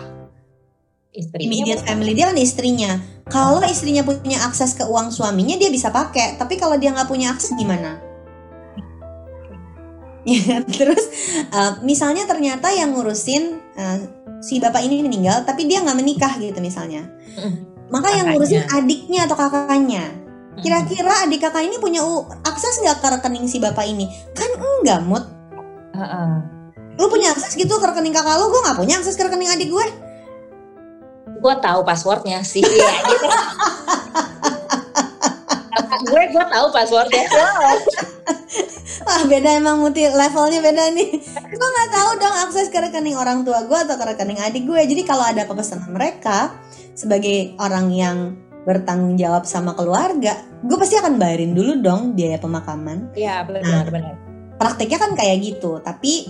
Istrinya 1.11 1.43
Immediate 1.43 1.83
family 1.83 2.13
dia 2.15 2.31
kan 2.31 2.39
istrinya. 2.39 2.93
Kalau 3.27 3.59
istrinya 3.67 4.07
punya 4.07 4.39
akses 4.47 4.79
ke 4.79 4.87
uang 4.87 5.11
suaminya 5.11 5.59
dia 5.59 5.67
bisa 5.67 5.91
pakai, 5.91 6.39
tapi 6.39 6.55
kalau 6.55 6.79
dia 6.79 6.95
nggak 6.95 7.11
punya 7.11 7.35
akses 7.35 7.57
gimana? 7.59 7.99
Ya, 10.21 10.61
terus 10.61 11.09
uh, 11.49 11.81
misalnya 11.81 12.29
ternyata 12.29 12.69
yang 12.69 12.93
ngurusin 12.93 13.57
uh, 13.73 13.99
si 14.45 14.61
bapak 14.61 14.85
ini 14.85 15.01
meninggal, 15.01 15.49
tapi 15.49 15.65
dia 15.65 15.81
nggak 15.81 15.97
menikah 15.97 16.37
gitu 16.37 16.61
misalnya. 16.61 17.09
Mm-mm. 17.41 17.89
Maka 17.89 18.13
yang 18.13 18.29
Kakaknya. 18.29 18.33
ngurusin 18.37 18.63
adiknya 18.69 19.21
atau 19.25 19.37
kakaknya. 19.41 20.05
Mm-mm. 20.13 20.61
Kira-kira 20.61 21.25
adik 21.25 21.41
kakak 21.41 21.65
ini 21.65 21.81
punya 21.81 22.05
akses 22.45 22.85
nggak 22.85 23.01
ke 23.01 23.09
rekening 23.17 23.49
si 23.49 23.65
bapak 23.65 23.89
ini? 23.89 24.13
Kan 24.37 24.53
enggak, 24.61 25.01
Mut. 25.09 25.25
Heeh. 25.97 26.60
Lu 27.01 27.09
punya 27.09 27.33
akses 27.33 27.57
gitu 27.57 27.81
ke 27.81 27.87
rekening 27.89 28.13
kakak 28.13 28.37
lu, 28.37 28.53
gue 28.53 28.61
nggak 28.61 28.77
punya 28.77 29.01
akses 29.01 29.17
ke 29.17 29.25
rekening 29.25 29.49
adik 29.49 29.73
gue. 29.73 29.87
Gue 31.41 31.55
tahu 31.65 31.81
passwordnya 31.81 32.45
sih. 32.45 32.61
Iya, 32.61 32.93
gitu. 33.09 33.27
Gue 36.13 36.23
gue 36.29 36.45
tahu 36.45 36.67
passwordnya. 36.69 37.25
Wah 39.01 39.25
beda 39.25 39.57
emang 39.57 39.81
muti 39.81 40.05
levelnya 40.05 40.61
beda 40.61 40.93
nih. 40.93 41.09
Gue 41.33 41.69
nggak 41.73 41.89
tahu 41.89 42.11
dong 42.21 42.37
akses 42.45 42.69
ke 42.69 42.77
rekening 42.85 43.17
orang 43.17 43.49
tua 43.49 43.65
gue 43.65 43.79
atau 43.81 43.97
ke 43.97 44.05
rekening 44.05 44.37
adik 44.45 44.69
gue. 44.69 44.81
Jadi 44.85 45.03
kalau 45.09 45.25
ada 45.25 45.49
apa 45.49 45.57
pesanan 45.57 45.89
mereka 45.97 46.53
sebagai 46.93 47.57
orang 47.57 47.89
yang 47.89 48.37
bertanggung 48.69 49.17
jawab 49.17 49.49
sama 49.49 49.73
keluarga, 49.73 50.37
gue 50.61 50.77
pasti 50.77 51.01
akan 51.01 51.17
bayarin 51.17 51.57
dulu 51.57 51.81
dong 51.81 52.13
biaya 52.13 52.37
pemakaman. 52.37 53.09
Iya 53.17 53.49
benar 53.49 53.89
benar. 53.89 54.15
Prakteknya 54.61 55.01
kan 55.01 55.17
kayak 55.17 55.41
gitu, 55.41 55.81
tapi 55.81 56.29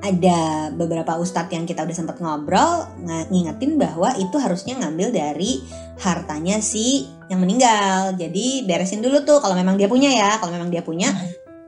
ada 0.00 0.72
beberapa 0.72 1.20
ustadz 1.20 1.52
yang 1.52 1.68
kita 1.68 1.84
udah 1.84 1.96
sempat 1.96 2.16
ngobrol 2.18 2.88
ng- 3.04 3.28
ngingetin 3.28 3.76
bahwa 3.76 4.12
itu 4.16 4.36
harusnya 4.40 4.80
ngambil 4.80 5.12
dari 5.12 5.60
hartanya 6.00 6.58
si 6.64 7.04
yang 7.28 7.44
meninggal. 7.44 8.16
Jadi 8.16 8.64
beresin 8.64 9.04
dulu 9.04 9.22
tuh 9.22 9.38
kalau 9.44 9.52
memang 9.52 9.76
dia 9.76 9.86
punya 9.86 10.08
ya, 10.08 10.40
kalau 10.40 10.52
memang 10.52 10.72
dia 10.72 10.80
punya 10.80 11.12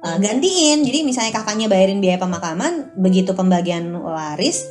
Uh, 0.02 0.18
gantiin. 0.18 0.82
Jadi 0.82 1.06
misalnya 1.06 1.30
kakaknya 1.30 1.70
bayarin 1.70 2.02
biaya 2.02 2.18
pemakaman 2.18 2.90
begitu 2.98 3.38
pembagian 3.38 3.86
waris 3.94 4.66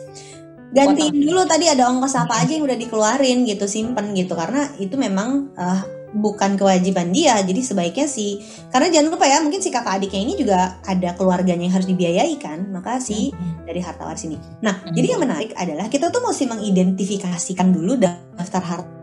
gantiin 0.76 1.08
Potong. 1.08 1.24
dulu. 1.24 1.42
Tadi 1.48 1.66
ada 1.72 1.88
ongkos 1.88 2.20
apa 2.20 2.44
aja 2.44 2.52
yang 2.52 2.68
udah 2.68 2.76
dikeluarin 2.76 3.48
gitu 3.48 3.64
simpen 3.64 4.12
gitu. 4.12 4.36
Karena 4.36 4.68
itu 4.76 5.00
memang 5.00 5.56
uh, 5.56 5.88
bukan 6.12 6.60
kewajiban 6.60 7.10
dia 7.16 7.40
jadi 7.42 7.62
sebaiknya 7.64 8.08
sih 8.08 8.44
karena 8.70 8.92
jangan 8.92 9.16
lupa 9.16 9.26
ya 9.28 9.40
mungkin 9.40 9.64
si 9.64 9.72
kakak 9.72 9.98
adiknya 10.00 10.22
ini 10.28 10.34
juga 10.36 10.78
ada 10.84 11.16
keluarganya 11.16 11.64
yang 11.68 11.76
harus 11.80 11.88
dibiayai 11.88 12.36
kan 12.36 12.68
maka 12.68 13.00
si 13.00 13.32
dari 13.64 13.80
harta 13.80 14.04
waris 14.04 14.28
ini 14.28 14.36
nah 14.60 14.76
Hmm. 14.82 14.92
jadi 14.96 15.16
yang 15.16 15.22
menarik 15.24 15.52
adalah 15.56 15.88
kita 15.88 16.12
tuh 16.12 16.20
mesti 16.20 16.48
mengidentifikasikan 16.48 17.72
dulu 17.72 17.96
daftar 17.96 18.64
harta 18.64 19.01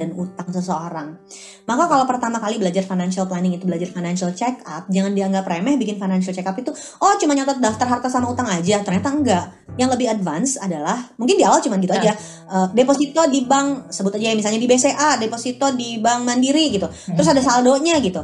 dan 0.00 0.12
utang 0.16 0.48
seseorang. 0.48 1.20
Maka 1.68 1.84
kalau 1.86 2.04
pertama 2.08 2.40
kali 2.40 2.56
belajar 2.56 2.82
financial 2.82 3.28
planning 3.28 3.54
itu 3.56 3.68
belajar 3.68 3.92
financial 3.92 4.32
check 4.32 4.64
up, 4.64 4.88
jangan 4.88 5.12
dianggap 5.12 5.44
remeh 5.44 5.76
bikin 5.76 6.00
financial 6.00 6.32
check 6.32 6.48
up 6.48 6.56
itu 6.56 6.72
oh 6.98 7.14
cuma 7.20 7.36
nyatet 7.36 7.60
daftar 7.60 7.86
harta 7.86 8.08
sama 8.08 8.32
utang 8.32 8.48
aja. 8.48 8.80
Ternyata 8.80 9.08
enggak. 9.12 9.44
Yang 9.76 9.90
lebih 9.96 10.08
advance 10.12 10.60
adalah 10.60 11.12
mungkin 11.16 11.36
di 11.40 11.44
awal 11.44 11.60
cuma 11.64 11.76
gitu 11.80 11.92
Nah. 11.92 12.02
aja. 12.02 12.12
Eh, 12.52 12.66
deposito 12.76 13.22
di 13.28 13.44
bank 13.44 13.92
sebut 13.92 14.12
aja 14.16 14.32
ya 14.32 14.36
misalnya 14.36 14.60
di 14.60 14.68
BCA, 14.68 15.20
deposito 15.20 15.68
di 15.72 16.00
bank 16.00 16.24
Mandiri 16.24 16.72
gitu. 16.72 16.88
Terus 16.88 17.28
ada 17.28 17.40
saldonya 17.40 18.00
gitu. 18.00 18.20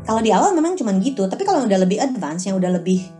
Kalau 0.00 0.20
di 0.24 0.32
awal 0.32 0.56
memang 0.56 0.74
cuma 0.80 0.96
gitu, 0.96 1.28
tapi 1.28 1.44
kalau 1.44 1.68
udah 1.68 1.78
lebih 1.80 2.00
advance 2.00 2.48
yang 2.48 2.56
udah 2.56 2.72
lebih 2.72 3.19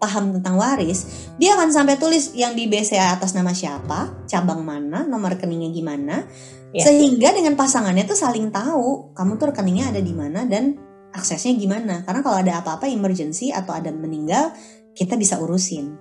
paham 0.00 0.32
tentang 0.32 0.56
waris, 0.56 1.28
dia 1.36 1.54
akan 1.54 1.68
sampai 1.68 2.00
tulis 2.00 2.32
yang 2.32 2.56
di 2.56 2.66
BCA 2.66 3.20
atas 3.20 3.36
nama 3.36 3.52
siapa, 3.52 4.24
cabang 4.24 4.64
mana, 4.64 5.04
nomor 5.04 5.36
rekeningnya 5.36 5.70
gimana, 5.70 6.24
Ya. 6.70 6.86
sehingga 6.86 7.34
dengan 7.34 7.58
pasangannya 7.58 8.06
tuh 8.06 8.14
saling 8.14 8.54
tahu 8.54 9.10
kamu 9.10 9.42
tuh 9.42 9.50
rekeningnya 9.50 9.90
ada 9.90 9.98
di 9.98 10.14
mana 10.14 10.46
dan 10.46 10.78
aksesnya 11.10 11.58
gimana. 11.58 12.06
Karena 12.06 12.22
kalau 12.22 12.38
ada 12.38 12.62
apa-apa 12.62 12.86
emergency 12.86 13.50
atau 13.50 13.74
ada 13.74 13.90
meninggal, 13.90 14.54
kita 14.94 15.18
bisa 15.18 15.42
urusin. 15.42 15.98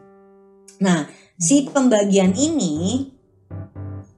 Nah, 0.79 1.09
si 1.41 1.65
pembagian 1.65 2.38
ini 2.38 3.09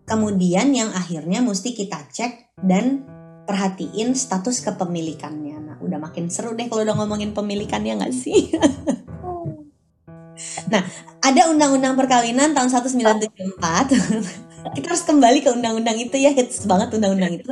kemudian 0.04 0.76
yang 0.76 0.91
akhirnya 0.91 1.39
mesti 1.39 1.72
kita 1.72 2.12
cek 2.12 2.60
dan 2.60 3.08
perhatiin 3.48 4.12
status 4.12 4.60
kepemilikannya. 4.60 5.58
Nah, 5.60 5.76
udah 5.80 6.04
makin 6.04 6.28
seru 6.28 6.52
deh 6.52 6.67
kalau 6.67 6.84
udah 6.84 7.00
ngomongin 7.00 7.32
pemilikannya 7.32 7.96
nggak 7.96 8.13
sih? 8.13 8.52
Nah, 10.69 10.82
ada 11.21 11.41
undang-undang 11.49 11.93
perkawinan 11.97 12.54
tahun 12.58 12.69
1974. 12.69 13.60
kita 14.77 14.93
harus 14.93 15.04
kembali 15.04 15.41
ke 15.41 15.49
undang-undang 15.49 15.97
itu 15.97 16.15
ya, 16.21 16.30
hits 16.34 16.69
banget 16.69 16.93
undang-undang 16.93 17.41
itu. 17.41 17.49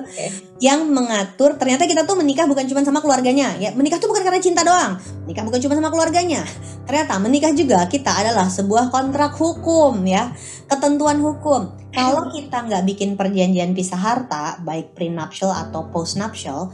Yang 0.61 0.85
mengatur 0.89 1.57
ternyata 1.57 1.89
kita 1.89 2.05
tuh 2.05 2.13
menikah 2.17 2.45
bukan 2.45 2.65
cuma 2.69 2.85
sama 2.85 3.01
keluarganya. 3.01 3.57
Ya 3.57 3.73
menikah 3.73 3.97
tuh 3.97 4.09
bukan 4.09 4.21
karena 4.21 4.41
cinta 4.41 4.61
doang. 4.61 5.01
Menikah 5.25 5.43
bukan 5.45 5.59
cuma 5.61 5.73
sama 5.73 5.89
keluarganya. 5.89 6.45
Ternyata 6.85 7.17
menikah 7.17 7.51
juga 7.53 7.85
kita 7.89 8.13
adalah 8.13 8.45
sebuah 8.49 8.93
kontrak 8.93 9.33
hukum 9.37 10.05
ya 10.05 10.33
ketentuan 10.69 11.17
hukum. 11.21 11.73
Kalau 11.89 12.29
kita 12.29 12.69
nggak 12.69 12.83
bikin 12.85 13.17
perjanjian 13.17 13.73
pisah 13.73 13.97
harta 13.97 14.61
baik 14.61 14.93
prenuptial 14.93 15.49
atau 15.49 15.89
postnuptial 15.89 16.69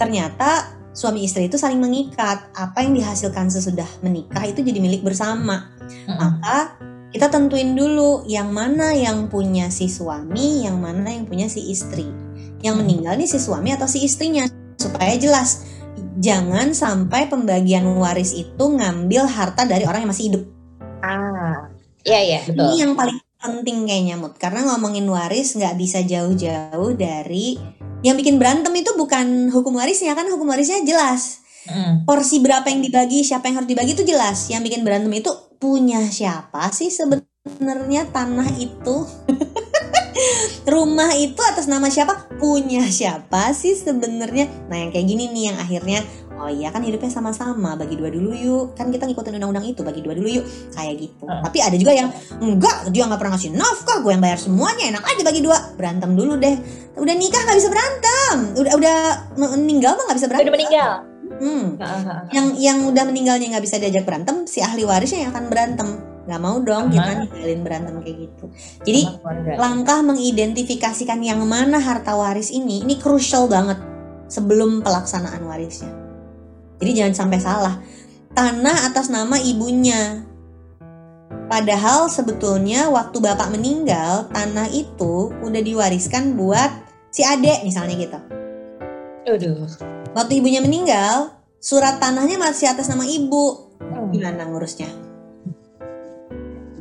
ternyata 0.00 0.80
suami 0.94 1.26
istri 1.26 1.50
itu 1.50 1.58
saling 1.58 1.82
mengikat 1.82 2.48
apa 2.54 2.80
yang 2.80 2.94
dihasilkan 2.94 3.50
sesudah 3.50 3.86
menikah 4.00 4.46
itu 4.46 4.62
jadi 4.62 4.78
milik 4.78 5.02
bersama 5.02 5.74
maka 6.06 6.78
kita 7.14 7.30
tentuin 7.30 7.78
dulu 7.78 8.26
yang 8.26 8.50
mana 8.50 8.90
yang 8.90 9.30
punya 9.30 9.70
si 9.70 9.86
suami, 9.86 10.66
yang 10.66 10.82
mana 10.82 11.14
yang 11.14 11.30
punya 11.30 11.46
si 11.46 11.62
istri. 11.70 12.10
Yang 12.58 12.74
meninggal 12.82 13.14
nih 13.14 13.30
si 13.30 13.38
suami 13.38 13.70
atau 13.70 13.86
si 13.86 14.02
istrinya 14.02 14.50
supaya 14.74 15.14
jelas. 15.14 15.62
Jangan 16.18 16.74
sampai 16.74 17.30
pembagian 17.30 17.86
waris 17.94 18.34
itu 18.34 18.64
ngambil 18.66 19.30
harta 19.30 19.62
dari 19.62 19.86
orang 19.86 20.02
yang 20.02 20.10
masih 20.10 20.26
hidup. 20.26 20.42
Ah, 21.06 21.70
iya 22.02 22.18
iya 22.18 22.40
betul. 22.50 22.66
Ini 22.66 22.76
yang 22.82 22.92
paling 22.98 23.18
penting 23.38 23.86
kayaknya 23.86 24.14
Mut. 24.18 24.34
Karena 24.34 24.66
ngomongin 24.74 25.06
waris 25.06 25.54
nggak 25.54 25.78
bisa 25.78 26.02
jauh-jauh 26.02 26.98
dari 26.98 27.62
yang 28.04 28.20
bikin 28.20 28.36
berantem 28.36 28.70
itu 28.76 28.92
bukan 28.94 29.48
hukum 29.48 29.80
warisnya 29.80 30.12
kan 30.12 30.28
hukum 30.28 30.46
warisnya 30.52 30.84
jelas 30.84 31.40
Mm. 31.64 32.04
porsi 32.04 32.44
berapa 32.44 32.68
yang 32.68 32.84
dibagi, 32.84 33.24
siapa 33.24 33.48
yang 33.48 33.64
harus 33.64 33.70
dibagi 33.72 33.96
itu 33.96 34.04
jelas. 34.04 34.52
Yang 34.52 34.68
bikin 34.68 34.84
berantem 34.84 35.08
itu 35.16 35.32
punya 35.56 36.04
siapa 36.12 36.68
sih 36.76 36.92
sebenarnya 36.92 38.04
tanah 38.12 38.52
itu? 38.60 39.08
Rumah 40.68 41.16
itu 41.16 41.40
atas 41.40 41.64
nama 41.64 41.88
siapa? 41.88 42.24
punya 42.44 42.84
siapa 42.92 43.56
sih 43.56 43.72
sebenarnya 43.72 44.68
nah 44.68 44.76
yang 44.76 44.92
kayak 44.92 45.06
gini 45.08 45.32
nih 45.32 45.44
yang 45.48 45.56
akhirnya 45.56 46.00
oh 46.38 46.50
iya 46.50 46.68
kan 46.74 46.82
hidupnya 46.82 47.10
sama-sama 47.10 47.78
bagi 47.78 47.94
dua 47.94 48.10
dulu 48.10 48.34
yuk. 48.34 48.74
Kan 48.74 48.90
kita 48.90 49.06
ngikutin 49.06 49.38
undang-undang 49.38 49.66
itu 49.66 49.80
bagi 49.86 50.00
dua 50.02 50.14
dulu 50.16 50.28
yuk. 50.28 50.44
Kayak 50.74 50.94
gitu. 51.00 51.24
Uh. 51.24 51.40
tapi 51.42 51.58
ada 51.62 51.76
juga 51.78 51.92
yang 51.94 52.08
enggak 52.42 52.90
dia 52.90 53.06
nggak 53.06 53.20
pernah 53.20 53.32
ngasih 53.38 53.52
nafkah 53.54 53.98
gue 54.02 54.12
yang 54.12 54.22
bayar 54.22 54.38
semuanya 54.38 54.84
enak 54.94 55.04
aja 55.04 55.22
bagi 55.22 55.40
dua. 55.40 55.58
Berantem 55.78 56.10
dulu 56.12 56.34
deh. 56.38 56.56
Udah 56.98 57.14
nikah 57.14 57.40
nggak 57.42 57.58
bisa 57.58 57.70
berantem. 57.70 58.36
Udah 58.58 58.72
udah 58.78 58.96
meninggal 59.58 59.92
mah 59.94 60.04
nggak 60.10 60.18
bisa 60.18 60.28
berantem. 60.28 60.46
Udah 60.46 60.56
meninggal. 60.56 60.90
Hmm. 61.34 61.66
Heeh. 61.80 62.02
yang 62.36 62.46
yang 62.60 62.78
udah 62.86 63.04
meninggalnya 63.08 63.46
nggak 63.56 63.64
bisa 63.64 63.82
diajak 63.82 64.06
berantem 64.06 64.46
si 64.46 64.62
ahli 64.62 64.86
warisnya 64.86 65.26
yang 65.26 65.30
akan 65.34 65.46
berantem. 65.50 65.88
Nggak 66.24 66.40
mau 66.40 66.56
dong 66.62 66.88
kita 66.88 67.10
ninggalin 67.20 67.60
berantem 67.60 67.94
kayak 68.00 68.16
gitu. 68.28 68.44
Jadi 68.86 69.02
langkah 69.60 70.00
mengidentifikasikan 70.00 71.20
yang 71.20 71.42
mana 71.44 71.80
harta 71.80 72.16
waris 72.16 72.48
ini 72.48 72.80
ini 72.84 72.96
crucial 72.96 73.48
banget 73.50 73.76
sebelum 74.28 74.80
pelaksanaan 74.80 75.44
warisnya. 75.44 76.03
Jadi 76.84 77.00
jangan 77.00 77.16
sampai 77.16 77.40
salah. 77.40 77.80
Tanah 78.36 78.92
atas 78.92 79.08
nama 79.08 79.40
ibunya. 79.40 80.20
Padahal 81.48 82.12
sebetulnya 82.12 82.92
waktu 82.92 83.24
bapak 83.24 83.48
meninggal, 83.56 84.28
tanah 84.28 84.68
itu 84.68 85.32
udah 85.40 85.64
diwariskan 85.64 86.36
buat 86.36 86.68
si 87.08 87.24
adek 87.24 87.64
misalnya 87.64 87.96
gitu. 87.96 88.18
Aduh. 89.32 89.64
Waktu 90.12 90.44
ibunya 90.44 90.60
meninggal, 90.60 91.32
surat 91.56 92.04
tanahnya 92.04 92.36
masih 92.36 92.68
atas 92.68 92.92
nama 92.92 93.08
ibu. 93.08 93.72
Hmm. 93.80 94.12
Gimana 94.12 94.44
ngurusnya? 94.44 94.92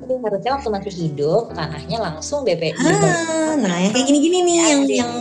Jadi 0.03 0.19
harusnya 0.19 0.51
waktu 0.59 0.67
masih 0.67 0.93
hidup 0.99 1.55
tanahnya 1.55 1.97
langsung 2.03 2.43
DP. 2.43 2.75
Ah, 2.75 3.55
nah 3.55 3.79
yang 3.79 3.95
kayak 3.95 4.03
gini-gini 4.11 4.43
nih 4.43 4.55
yang 4.67 4.81
yang 4.83 5.11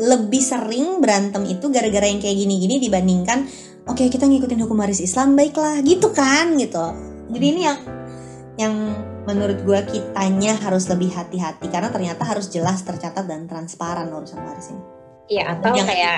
lebih 0.00 0.40
sering 0.40 1.04
berantem 1.04 1.44
itu 1.44 1.68
gara-gara 1.68 2.08
yang 2.08 2.24
kayak 2.24 2.40
gini-gini 2.40 2.80
dibandingkan 2.80 3.44
oke 3.90 4.06
kita 4.06 4.30
ngikutin 4.30 4.62
hukum 4.62 4.78
waris 4.78 5.02
Islam 5.02 5.34
baiklah 5.34 5.82
gitu 5.82 6.14
kan 6.14 6.54
gitu. 6.54 6.94
Jadi 7.30 7.46
ini 7.46 7.60
yang 7.66 7.78
yang 8.58 8.74
menurut 9.26 9.62
gua 9.66 9.82
kitanya 9.82 10.54
harus 10.62 10.86
lebih 10.86 11.10
hati-hati 11.10 11.66
karena 11.68 11.90
ternyata 11.90 12.22
harus 12.22 12.46
jelas 12.50 12.86
tercatat 12.86 13.26
dan 13.26 13.50
transparan 13.50 14.06
urusan 14.14 14.40
waris 14.46 14.70
ini. 14.70 14.99
Iya 15.30 15.54
atau 15.54 15.70
Jangan 15.70 15.86
kayak 15.94 16.16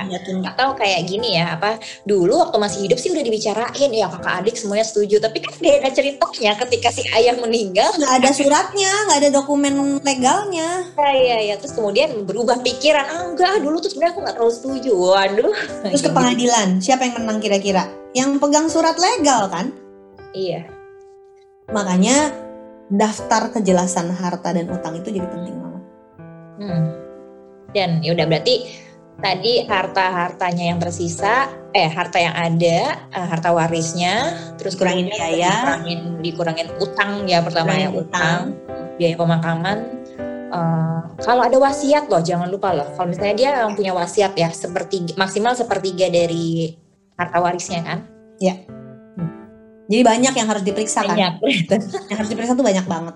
atau 0.56 0.68
kayak 0.72 1.04
gini 1.04 1.36
ya 1.36 1.60
apa 1.60 1.76
dulu 2.08 2.40
waktu 2.40 2.56
masih 2.56 2.78
hidup 2.88 2.96
sih 2.96 3.12
udah 3.12 3.20
dibicarain 3.20 3.90
ya 3.92 4.08
kakak 4.08 4.34
adik 4.40 4.56
semuanya 4.56 4.88
setuju 4.88 5.20
tapi 5.20 5.44
kan 5.44 5.52
gak 5.60 5.84
ada 5.84 5.90
ceritanya 5.92 6.52
ketika 6.64 6.88
si 6.88 7.04
ayah 7.12 7.36
meninggal 7.36 7.92
nggak 7.92 8.24
ada 8.24 8.30
suratnya, 8.32 8.88
nggak 8.88 9.18
ada 9.20 9.30
dokumen 9.36 10.00
legalnya. 10.00 10.88
ya 10.96 11.12
ya 11.12 11.38
ya 11.52 11.54
terus 11.60 11.76
kemudian 11.76 12.24
berubah 12.24 12.64
pikiran 12.64 13.04
ah 13.04 13.20
enggak 13.28 13.60
dulu 13.60 13.84
tuh 13.84 13.92
sebenarnya 13.92 14.16
aku 14.16 14.20
nggak 14.24 14.36
terlalu 14.40 14.54
setuju 14.56 14.92
waduh 14.96 15.52
Terus 15.92 16.02
ke 16.02 16.10
pengadilan, 16.10 16.68
siapa 16.80 17.04
yang 17.04 17.20
menang 17.20 17.38
kira-kira? 17.44 17.84
Yang 18.16 18.40
pegang 18.40 18.66
surat 18.72 18.96
legal 18.96 19.52
kan? 19.52 19.76
iya 20.32 20.64
Makanya 21.68 22.32
daftar 22.88 23.52
kejelasan 23.52 24.08
harta 24.12 24.56
dan 24.56 24.72
utang 24.72 24.96
itu 24.96 25.12
jadi 25.12 25.28
penting 25.28 25.56
banget. 25.60 25.82
Hmm. 26.60 26.84
Dan 27.72 27.90
ya 28.04 28.12
udah 28.12 28.26
berarti 28.28 28.54
tadi 29.22 29.64
harta 29.70 30.10
hartanya 30.10 30.74
yang 30.74 30.78
tersisa, 30.82 31.48
eh 31.72 31.86
harta 31.86 32.18
yang 32.18 32.34
ada, 32.34 33.06
eh, 33.14 33.26
harta 33.30 33.54
warisnya, 33.54 34.34
terus 34.58 34.74
Kurangin 34.74 35.08
biaya. 35.08 35.78
dikurangin 35.80 36.00
dikurangin 36.20 36.68
utang 36.82 37.24
ya 37.30 37.38
pertama 37.40 37.72
ya 37.78 37.88
utang, 37.88 38.58
biaya 38.98 39.14
pemakaman. 39.16 39.78
Eh, 40.52 41.00
kalau 41.22 41.46
ada 41.46 41.56
wasiat 41.56 42.10
loh, 42.10 42.20
jangan 42.20 42.50
lupa 42.50 42.74
loh. 42.74 42.90
Kalau 42.98 43.08
misalnya 43.08 43.34
dia 43.38 43.50
yang 43.62 43.78
punya 43.78 43.94
wasiat 43.94 44.34
ya, 44.34 44.50
seperti 44.50 45.14
maksimal 45.14 45.54
sepertiga 45.54 46.10
dari 46.10 46.74
harta 47.16 47.38
warisnya 47.38 47.80
kan? 47.86 47.98
Jadi 49.86 50.02
banyak 50.08 50.34
yang 50.34 50.48
harus 50.48 50.64
diperiksa 50.64 51.04
kan? 51.04 51.14
Banyak. 51.14 51.32
Yang 52.10 52.16
harus 52.16 52.30
diperiksa 52.32 52.52
tuh 52.56 52.64
banyak 52.64 52.86
banget. 52.88 53.14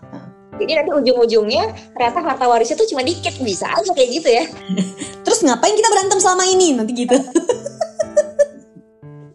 Jadi 0.56 0.72
nanti 0.72 0.90
ujung-ujungnya 0.92 1.64
ternyata 1.92 2.18
harta 2.24 2.44
warisnya 2.48 2.76
tuh 2.80 2.88
cuma 2.88 3.04
dikit 3.04 3.36
bisa 3.44 3.68
aja 3.68 3.90
kayak 3.92 4.10
gitu 4.20 4.28
ya. 4.28 4.44
Terus 5.24 5.44
ngapain 5.44 5.76
kita 5.76 5.88
berantem 5.92 6.18
selama 6.20 6.44
ini? 6.48 6.72
Nanti 6.72 6.92
gitu. 6.96 7.16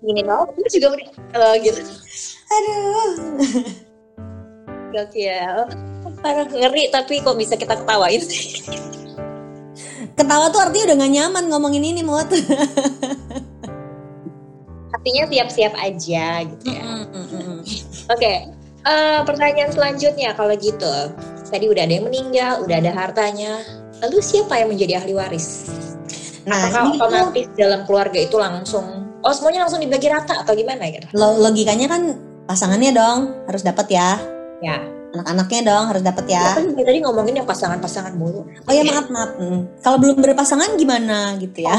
Gini 0.01 0.25
loh, 0.25 0.49
terus 0.57 0.73
juga 0.73 0.97
eh, 0.97 1.55
gitu. 1.61 1.77
Aduh. 2.49 3.13
Gokil. 4.89 5.55
Parah 6.25 6.49
ngeri 6.49 6.89
tapi 6.89 7.21
kok 7.21 7.37
bisa 7.37 7.53
kita 7.53 7.77
ketawain 7.77 8.17
sih. 8.17 8.65
Ketawa 10.17 10.49
tuh 10.49 10.57
artinya 10.57 10.89
udah 10.89 10.97
gak 11.05 11.13
nyaman 11.13 11.43
ngomongin 11.53 11.85
ini 11.85 12.01
Mut. 12.01 12.25
Artinya 14.89 15.23
siap-siap 15.29 15.73
aja 15.77 16.25
gitu 16.49 16.65
ya. 16.65 16.85
Oke. 18.09 18.60
Eh, 18.85 19.19
pertanyaan 19.25 19.71
selanjutnya 19.71 20.33
kalau 20.33 20.53
gitu. 20.57 20.93
Tadi 21.51 21.67
udah 21.67 21.83
ada 21.83 21.93
yang 21.93 22.07
meninggal, 22.07 22.63
udah 22.63 22.75
ada 22.79 22.91
hartanya. 22.95 23.59
Lalu 24.01 24.17
siapa 24.23 24.55
yang 24.55 24.71
menjadi 24.71 25.03
ahli 25.03 25.13
waris? 25.13 25.67
Nah, 26.47 26.57
Apakah 26.71 26.83
ini 26.89 26.97
otomatis 26.97 27.47
dalam 27.53 27.85
keluarga 27.85 28.17
itu 28.17 28.33
langsung 28.39 28.85
oh 29.21 29.33
semuanya 29.35 29.61
langsung 29.67 29.77
dibagi 29.77 30.09
rata 30.09 30.41
atau 30.41 30.57
gimana 30.57 30.89
gitu? 30.89 31.05
lo- 31.13 31.37
logikanya 31.37 31.85
kan 31.85 32.17
pasangannya 32.49 32.91
dong 32.97 33.19
harus 33.45 33.61
dapat 33.61 33.87
ya. 33.93 34.17
Ya. 34.65 34.81
Anak-anaknya 35.11 35.61
dong 35.67 35.83
harus 35.91 36.01
dapat 36.01 36.25
ya. 36.25 36.55
Kan 36.55 36.71
juga 36.71 36.87
tadi 36.87 36.99
ngomongin 37.03 37.43
yang 37.43 37.47
pasangan-pasangan 37.47 38.15
mulu. 38.15 38.47
Oh 38.47 38.73
ya 38.73 38.81
maaf 38.87 39.11
maaf. 39.11 39.31
Hmm. 39.37 39.67
Kalau 39.83 39.97
belum 39.99 40.17
berpasangan 40.23 40.79
gimana 40.79 41.35
gitu 41.37 41.67
ya? 41.67 41.77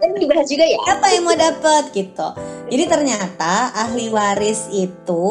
Kan 0.00 0.16
dibahas 0.16 0.48
juga 0.48 0.64
ya. 0.64 0.80
Siapa 0.80 1.06
yang 1.12 1.22
mau 1.28 1.36
dapat 1.36 1.84
gitu? 1.92 2.28
Jadi 2.72 2.84
ternyata 2.88 3.70
ahli 3.76 4.08
waris 4.08 4.66
itu 4.72 5.26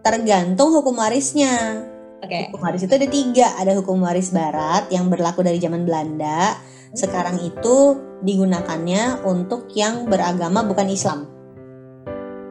tergantung 0.00 0.72
hukum 0.72 0.96
warisnya. 0.96 1.84
Oke. 2.20 2.52
Hukum 2.52 2.60
waris 2.60 2.84
itu 2.84 2.92
ada 2.92 3.08
tiga, 3.08 3.46
ada 3.56 3.72
hukum 3.76 3.96
waris 4.04 4.28
barat 4.32 4.88
yang 4.92 5.08
berlaku 5.08 5.40
dari 5.40 5.56
zaman 5.56 5.88
Belanda. 5.88 6.56
Sekarang 6.92 7.40
itu 7.40 7.96
digunakannya 8.20 9.24
untuk 9.24 9.72
yang 9.72 10.04
beragama 10.04 10.60
bukan 10.66 10.88
Islam. 10.90 11.24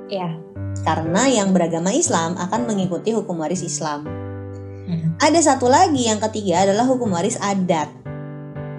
Iya. 0.10 0.42
Karena 0.82 1.30
yang 1.30 1.54
beragama 1.54 1.94
Islam 1.94 2.34
akan 2.40 2.66
mengikuti 2.66 3.14
hukum 3.14 3.38
waris 3.38 3.62
Islam. 3.62 4.10
Hmm. 4.90 5.14
Ada 5.22 5.54
satu 5.54 5.70
lagi 5.70 6.10
yang 6.10 6.18
ketiga 6.18 6.66
adalah 6.66 6.90
hukum 6.90 7.14
waris 7.14 7.38
adat. 7.38 7.94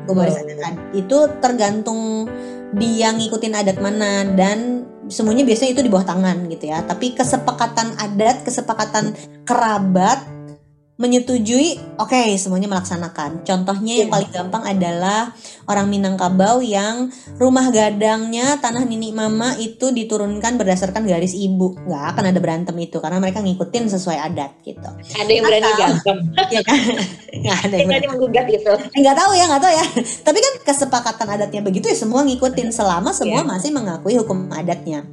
Hukum 0.06 0.26
waris 0.26 0.34
Oh. 0.34 0.42
adat 0.42 0.58
ad- 0.64 0.82
itu 0.96 1.18
tergantung 1.38 2.26
dia 2.74 3.14
ngikutin 3.14 3.54
adat 3.54 3.78
mana 3.78 4.26
dan 4.34 4.79
semuanya 5.10 5.44
biasanya 5.44 5.76
itu 5.76 5.82
di 5.84 5.90
bawah 5.92 6.06
tangan 6.06 6.46
gitu 6.48 6.70
ya. 6.70 6.80
Tapi 6.86 7.12
kesepakatan 7.18 7.98
adat, 7.98 8.46
kesepakatan 8.46 9.12
kerabat 9.44 10.22
menyetujui, 11.00 11.96
oke 11.96 12.36
semuanya 12.36 12.68
melaksanakan. 12.68 13.40
Contohnya 13.40 14.04
yang 14.04 14.12
Iya. 14.12 14.14
paling 14.14 14.30
gampang 14.30 14.62
adalah 14.68 15.32
orang 15.64 15.88
Minangkabau 15.88 16.60
yang 16.60 17.08
rumah 17.40 17.72
gadangnya 17.72 18.60
tanah 18.60 18.84
nenek 18.84 19.16
mama 19.16 19.56
itu 19.56 19.88
diturunkan 19.88 20.60
berdasarkan 20.60 21.08
garis 21.08 21.32
ibu. 21.32 21.72
Nggak 21.88 22.04
akan 22.12 22.24
ada 22.28 22.38
berantem 22.38 22.76
itu 22.76 23.00
karena 23.00 23.16
mereka 23.16 23.40
ngikutin 23.40 23.88
sesuai 23.88 24.18
adat 24.20 24.52
gitu. 24.60 24.90
Ada 25.16 25.30
yang 25.30 25.44
berani 25.48 25.64
Atau- 25.66 25.80
gampang. 25.80 26.18
ya 26.54 26.60
kan? 26.60 26.78
Nggak 27.32 27.58
ada 27.64 27.74
yang 27.74 27.88
berani 27.88 28.06
menggugat 28.12 28.44
gitu. 28.46 28.72
Eh, 28.76 29.00
nggak 29.00 29.16
tahu 29.16 29.30
ya 29.32 29.44
nggak 29.48 29.62
tahu 29.62 29.72
ya 29.72 29.86
tapi 30.20 30.38
kan 30.38 30.54
kesepakatan 30.62 31.28
adatnya 31.30 31.60
begitu 31.62 31.88
ya 31.88 31.96
semua 31.96 32.20
ngikutin 32.22 32.68
selama 32.68 33.16
semua 33.16 33.40
Iya. 33.40 33.48
masih 33.48 33.70
mengakui 33.72 34.20
hukum 34.20 34.52
adatnya 34.52 35.08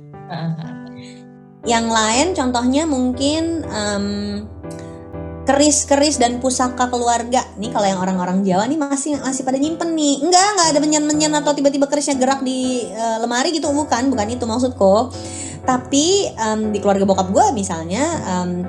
yang 1.63 1.87
lain 1.87 2.31
contohnya 2.31 2.87
mungkin 2.87 3.61
em, 3.63 4.05
keris-keris 5.47 6.19
dan 6.19 6.43
pusaka 6.43 6.91
keluarga. 6.91 7.47
Nih 7.55 7.71
kalau 7.71 7.87
yang 7.87 8.03
orang-orang 8.03 8.43
Jawa 8.43 8.67
nih 8.67 8.75
masih 8.75 9.15
masih 9.23 9.47
pada 9.47 9.55
nyimpen 9.55 9.95
nih. 9.95 10.19
Enggak 10.19 10.43
enggak 10.43 10.67
ada 10.75 10.79
menyan-menyan 10.83 11.31
atau 11.39 11.55
tiba-tiba 11.55 11.87
kerisnya 11.87 12.19
gerak 12.19 12.43
di 12.43 12.83
eh, 12.91 13.17
lemari 13.23 13.55
gitu. 13.55 13.71
Bukan 13.71 14.11
bukan 14.11 14.27
itu 14.27 14.43
maksudku. 14.43 15.15
Tapi 15.63 16.35
em, 16.35 16.75
di 16.75 16.83
keluarga 16.83 17.07
bokap 17.07 17.31
gue 17.31 17.45
misalnya 17.55 18.03
em, 18.27 18.67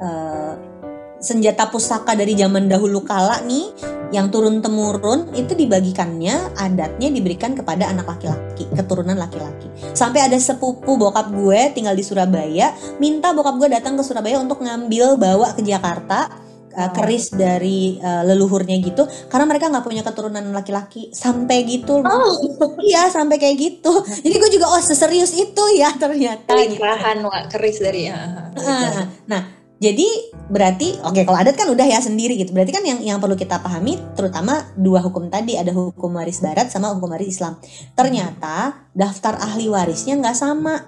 eh, 0.00 0.52
senjata 1.20 1.68
pusaka 1.68 2.16
dari 2.16 2.32
zaman 2.32 2.64
dahulu 2.64 3.04
kala 3.04 3.44
nih 3.44 3.72
yang 4.14 4.30
turun 4.30 4.62
temurun 4.62 5.34
itu 5.34 5.52
dibagikannya 5.58 6.54
adatnya 6.54 7.08
diberikan 7.10 7.58
kepada 7.58 7.90
anak 7.90 8.06
laki-laki 8.06 8.68
keturunan 8.74 9.18
laki-laki 9.18 9.66
sampai 9.92 10.30
ada 10.30 10.38
sepupu 10.38 10.94
bokap 10.94 11.30
gue 11.34 11.60
tinggal 11.74 11.94
di 11.98 12.06
Surabaya 12.06 12.70
minta 13.02 13.34
bokap 13.34 13.58
gue 13.58 13.68
datang 13.72 13.98
ke 13.98 14.02
Surabaya 14.06 14.38
untuk 14.38 14.62
ngambil 14.62 15.18
bawa 15.18 15.54
ke 15.58 15.62
Jakarta 15.66 16.30
uh, 16.76 16.86
Oh. 16.86 16.92
keris 16.92 17.32
dari 17.32 17.96
uh, 18.04 18.22
leluhurnya 18.22 18.76
gitu 18.84 19.08
karena 19.32 19.48
mereka 19.48 19.72
nggak 19.72 19.84
punya 19.84 20.04
keturunan 20.04 20.44
laki-laki 20.52 21.08
sampai 21.10 21.64
gitu. 21.64 22.04
Oh, 22.04 22.36
iya 22.84 23.08
sampai 23.08 23.40
kayak 23.40 23.56
gitu 23.56 24.04
jadi 24.20 24.36
gue 24.36 24.50
juga 24.60 24.68
oh 24.70 24.80
seserius 24.84 25.32
itu 25.32 25.64
ya 25.74 25.90
ternyata 25.96 26.52
gitu. 26.52 26.76
limpahan 26.76 27.24
wak 27.24 27.48
keris 27.48 27.80
dari. 27.80 28.12
Ah, 28.12 28.52
nah 29.24 29.55
Jadi 29.76 30.32
berarti 30.48 30.96
oke 31.04 31.12
okay, 31.12 31.22
kalau 31.28 31.36
adat 31.36 31.52
kan 31.52 31.68
udah 31.68 31.84
ya 31.84 32.00
sendiri 32.00 32.40
gitu. 32.40 32.56
Berarti 32.56 32.72
kan 32.72 32.84
yang 32.84 33.00
yang 33.04 33.18
perlu 33.20 33.36
kita 33.36 33.60
pahami 33.60 34.00
terutama 34.16 34.64
dua 34.72 35.04
hukum 35.04 35.28
tadi 35.28 35.60
ada 35.60 35.72
hukum 35.76 36.16
waris 36.16 36.40
barat 36.40 36.72
sama 36.72 36.96
hukum 36.96 37.12
waris 37.12 37.36
Islam. 37.36 37.60
Ternyata 37.92 38.88
daftar 38.96 39.36
ahli 39.36 39.68
warisnya 39.68 40.16
nggak 40.16 40.36
sama. 40.36 40.80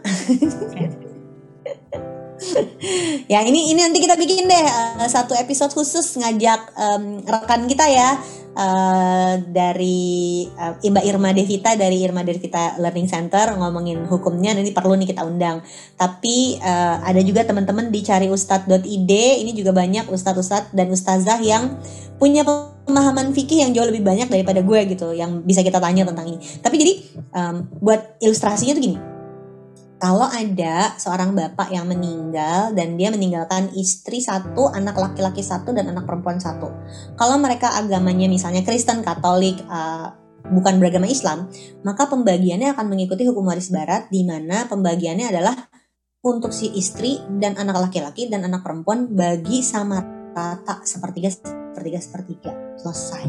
ya 3.33 3.43
ini 3.43 3.75
ini 3.75 3.81
nanti 3.83 3.99
kita 3.99 4.15
bikin 4.15 4.47
deh 4.47 4.65
uh, 4.65 5.07
satu 5.11 5.35
episode 5.35 5.75
khusus 5.75 6.17
ngajak 6.19 6.71
um, 6.79 7.23
rekan 7.27 7.67
kita 7.67 7.87
ya 7.91 8.15
uh, 8.59 9.35
dari 9.43 10.47
uh, 10.59 10.79
Mbak 10.79 11.05
Irma 11.07 11.31
Devita 11.35 11.75
dari 11.75 12.03
Irma 12.03 12.27
Devita 12.27 12.79
Learning 12.83 13.09
Center 13.11 13.55
ngomongin 13.59 14.07
hukumnya 14.07 14.55
nanti 14.55 14.75
perlu 14.75 14.99
nih 14.99 15.09
kita 15.15 15.23
undang. 15.27 15.63
Tapi 15.95 16.59
uh, 16.59 17.03
ada 17.03 17.21
juga 17.23 17.47
teman-teman 17.47 17.91
di 17.91 18.01
cari 18.03 18.27
ustad.id 18.31 19.13
ini 19.43 19.51
juga 19.55 19.71
banyak 19.71 20.11
ustad-ustad 20.11 20.75
dan 20.75 20.91
ustazah 20.91 21.39
yang 21.43 21.79
punya 22.19 22.43
pemahaman 22.43 23.31
fikih 23.31 23.63
yang 23.63 23.71
jauh 23.71 23.87
lebih 23.87 24.03
banyak 24.03 24.27
daripada 24.27 24.59
gue 24.59 24.81
gitu 24.91 25.15
yang 25.15 25.43
bisa 25.47 25.63
kita 25.63 25.79
tanya 25.79 26.07
tentang 26.07 26.27
ini. 26.35 26.39
Tapi 26.63 26.75
jadi 26.79 26.93
um, 27.35 27.57
buat 27.79 28.19
ilustrasinya 28.19 28.75
tuh 28.75 28.83
gini 28.83 29.18
kalau 29.99 30.31
ada 30.31 30.95
seorang 30.95 31.35
bapak 31.35 31.75
yang 31.75 31.91
meninggal 31.91 32.71
dan 32.71 32.95
dia 32.95 33.11
meninggalkan 33.11 33.75
istri 33.75 34.23
satu, 34.23 34.71
anak 34.71 34.95
laki-laki 34.95 35.43
satu 35.43 35.75
dan 35.75 35.91
anak 35.91 36.07
perempuan 36.07 36.39
satu. 36.39 36.71
Kalau 37.19 37.37
mereka 37.43 37.75
agamanya 37.75 38.31
misalnya 38.31 38.63
Kristen, 38.63 39.03
Katolik, 39.03 39.59
uh, 39.67 40.15
bukan 40.55 40.79
beragama 40.79 41.11
Islam, 41.11 41.51
maka 41.83 42.07
pembagiannya 42.07 42.79
akan 42.79 42.87
mengikuti 42.87 43.27
hukum 43.27 43.51
waris 43.51 43.75
barat 43.75 44.07
di 44.07 44.23
mana 44.23 44.71
pembagiannya 44.71 45.35
adalah 45.35 45.55
untuk 46.23 46.55
si 46.55 46.71
istri 46.79 47.19
dan 47.43 47.59
anak 47.59 47.91
laki-laki 47.91 48.31
dan 48.31 48.47
anak 48.47 48.63
perempuan 48.63 49.11
bagi 49.11 49.67
sama 49.67 49.99
rata 50.31 50.87
sepertiga 50.87 51.31
sepertiga 51.31 51.99
sepertiga 51.99 52.53
selesai. 52.79 53.25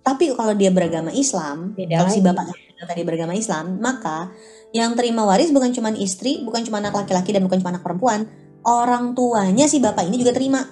Tapi 0.00 0.32
kalau 0.32 0.56
dia 0.56 0.72
beragama 0.72 1.12
Islam, 1.12 1.76
Beda 1.76 2.00
kalau 2.00 2.08
si 2.08 2.24
bapak 2.24 2.48
tadi 2.88 3.02
beragama 3.04 3.36
Islam, 3.36 3.76
maka 3.82 4.32
yang 4.76 4.92
terima 4.96 5.24
waris 5.24 5.52
bukan 5.52 5.72
cuma 5.72 5.92
istri, 5.96 6.44
bukan 6.44 6.64
cuma 6.64 6.80
anak 6.82 6.92
laki-laki 6.92 7.32
dan 7.32 7.44
bukan 7.44 7.60
cuma 7.60 7.76
anak 7.76 7.84
perempuan, 7.84 8.28
orang 8.66 9.16
tuanya 9.16 9.64
si 9.64 9.80
bapak 9.80 10.08
ini 10.08 10.20
juga 10.20 10.36
terima. 10.36 10.64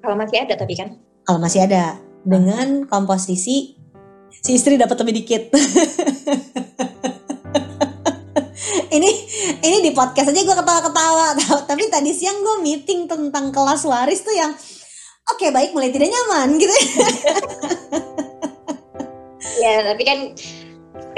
Kalau 0.00 0.16
masih 0.16 0.44
ada 0.44 0.54
tapi 0.56 0.74
kan? 0.78 0.96
Kalau 1.26 1.38
masih 1.42 1.68
ada 1.68 2.00
dengan 2.24 2.88
komposisi 2.88 3.76
si 4.28 4.50
istri 4.54 4.80
dapat 4.80 4.96
lebih 5.04 5.14
dikit. 5.24 5.42
ini 8.98 9.10
ini 9.62 9.78
di 9.84 9.90
podcast 9.92 10.32
aja 10.32 10.40
gue 10.42 10.56
ketawa-ketawa 10.56 11.26
tapi 11.70 11.88
tadi 11.88 12.10
siang 12.12 12.40
gue 12.40 12.56
meeting 12.64 13.06
tentang 13.06 13.52
kelas 13.52 13.84
waris 13.84 14.24
tuh 14.24 14.34
yang 14.34 14.52
oke 15.28 15.38
okay, 15.38 15.50
baik 15.52 15.72
mulai 15.72 15.92
tidak 15.92 16.10
nyaman 16.10 16.56
gitu 16.56 16.74
ya 19.62 19.84
tapi 19.92 20.02
kan 20.04 20.18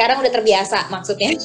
sekarang 0.00 0.16
udah 0.24 0.32
terbiasa 0.32 0.88
maksudnya. 0.88 1.30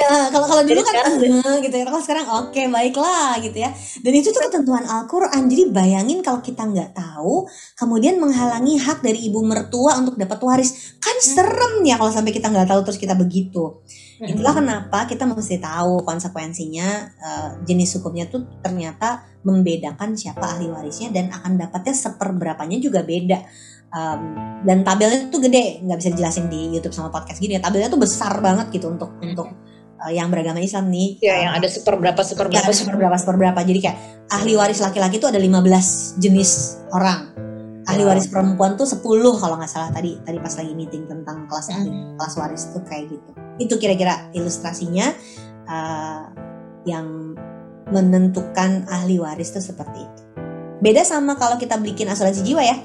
Ya, 0.00 0.32
kalau 0.32 0.48
kalau 0.48 0.64
dulu 0.64 0.80
kan 0.80 0.94
sekarang, 0.96 1.60
gitu 1.60 1.76
ya. 1.76 1.84
Kalau 1.84 2.00
sekarang 2.00 2.26
oke 2.26 2.48
okay, 2.50 2.66
baiklah 2.72 3.36
gitu 3.44 3.58
ya. 3.60 3.70
Dan 4.00 4.12
itu 4.16 4.32
tuh 4.32 4.42
ketentuan 4.48 4.82
Al-Qur'an. 4.88 5.44
Jadi 5.44 5.68
bayangin 5.68 6.24
kalau 6.24 6.40
kita 6.40 6.64
nggak 6.64 6.96
tahu 6.96 7.44
kemudian 7.76 8.16
menghalangi 8.16 8.80
hak 8.80 9.04
dari 9.04 9.28
ibu 9.28 9.44
mertua 9.44 10.00
untuk 10.00 10.16
dapat 10.16 10.40
waris. 10.40 10.96
Kan 10.98 11.20
hmm. 11.20 11.26
serem 11.36 11.74
ya 11.84 12.00
kalau 12.00 12.08
sampai 12.10 12.32
kita 12.32 12.48
nggak 12.48 12.68
tahu 12.72 12.80
terus 12.88 12.98
kita 12.98 13.12
begitu. 13.12 13.84
Hmm. 14.18 14.32
Itulah 14.32 14.56
kenapa 14.56 15.04
kita 15.04 15.28
mesti 15.28 15.60
tahu 15.60 16.02
konsekuensinya 16.02 16.88
uh, 17.20 17.50
jenis 17.68 18.00
hukumnya 18.00 18.26
tuh 18.26 18.42
ternyata 18.64 19.28
membedakan 19.44 20.16
siapa 20.16 20.56
ahli 20.56 20.68
warisnya 20.68 21.12
dan 21.12 21.32
akan 21.32 21.60
dapatnya 21.60 21.94
seperberapanya 21.96 22.76
juga 22.80 23.04
beda 23.04 23.40
um, 23.94 24.20
dan 24.62 24.82
tabelnya 24.86 25.28
tuh 25.28 25.40
gede 25.42 25.82
nggak 25.82 25.98
bisa 25.98 26.10
dijelasin 26.14 26.46
di 26.50 26.76
YouTube 26.78 26.94
sama 26.94 27.10
podcast 27.10 27.38
gini 27.42 27.58
ya. 27.58 27.60
Tabelnya 27.62 27.90
tuh 27.90 28.00
besar 28.00 28.38
banget 28.38 28.70
gitu 28.74 28.90
untuk 28.90 29.10
hmm. 29.18 29.28
untuk 29.32 29.48
uh, 30.00 30.12
yang 30.12 30.30
beragama 30.30 30.62
Islam 30.62 30.88
nih. 30.90 31.18
Ya 31.22 31.34
um, 31.34 31.42
yang 31.48 31.52
ada 31.58 31.68
seperberapa 31.68 32.20
seperberapa. 32.22 32.70
ya, 32.70 32.74
seperberapa 32.74 33.16
seperberapa. 33.18 33.60
Jadi 33.64 33.80
kayak 33.82 33.98
ahli 34.30 34.52
waris 34.54 34.80
laki-laki 34.82 35.18
tuh 35.18 35.30
ada 35.32 35.40
15 35.40 36.22
jenis 36.22 36.50
orang. 36.94 37.34
Ahli 37.88 38.06
waris 38.06 38.30
perempuan 38.30 38.78
tuh 38.78 38.86
10 38.86 39.02
kalau 39.40 39.58
nggak 39.58 39.70
salah 39.72 39.90
tadi 39.90 40.14
tadi 40.22 40.38
pas 40.38 40.54
lagi 40.54 40.72
meeting 40.78 41.10
tentang 41.10 41.50
kelas 41.50 41.74
ahli 41.74 41.90
hmm. 41.90 42.14
kelas 42.20 42.34
waris 42.38 42.62
tuh 42.70 42.82
kayak 42.86 43.10
gitu. 43.10 43.30
Itu 43.58 43.74
kira-kira 43.82 44.30
ilustrasinya 44.36 45.10
uh, 45.66 46.24
yang 46.86 47.34
menentukan 47.90 48.86
ahli 48.86 49.18
waris 49.18 49.50
tuh 49.50 49.58
seperti 49.58 50.06
itu 50.06 50.29
beda 50.80 51.04
sama 51.04 51.36
kalau 51.36 51.60
kita 51.60 51.76
bikin 51.76 52.08
asuransi 52.08 52.40
jiwa 52.42 52.64
ya 52.64 52.76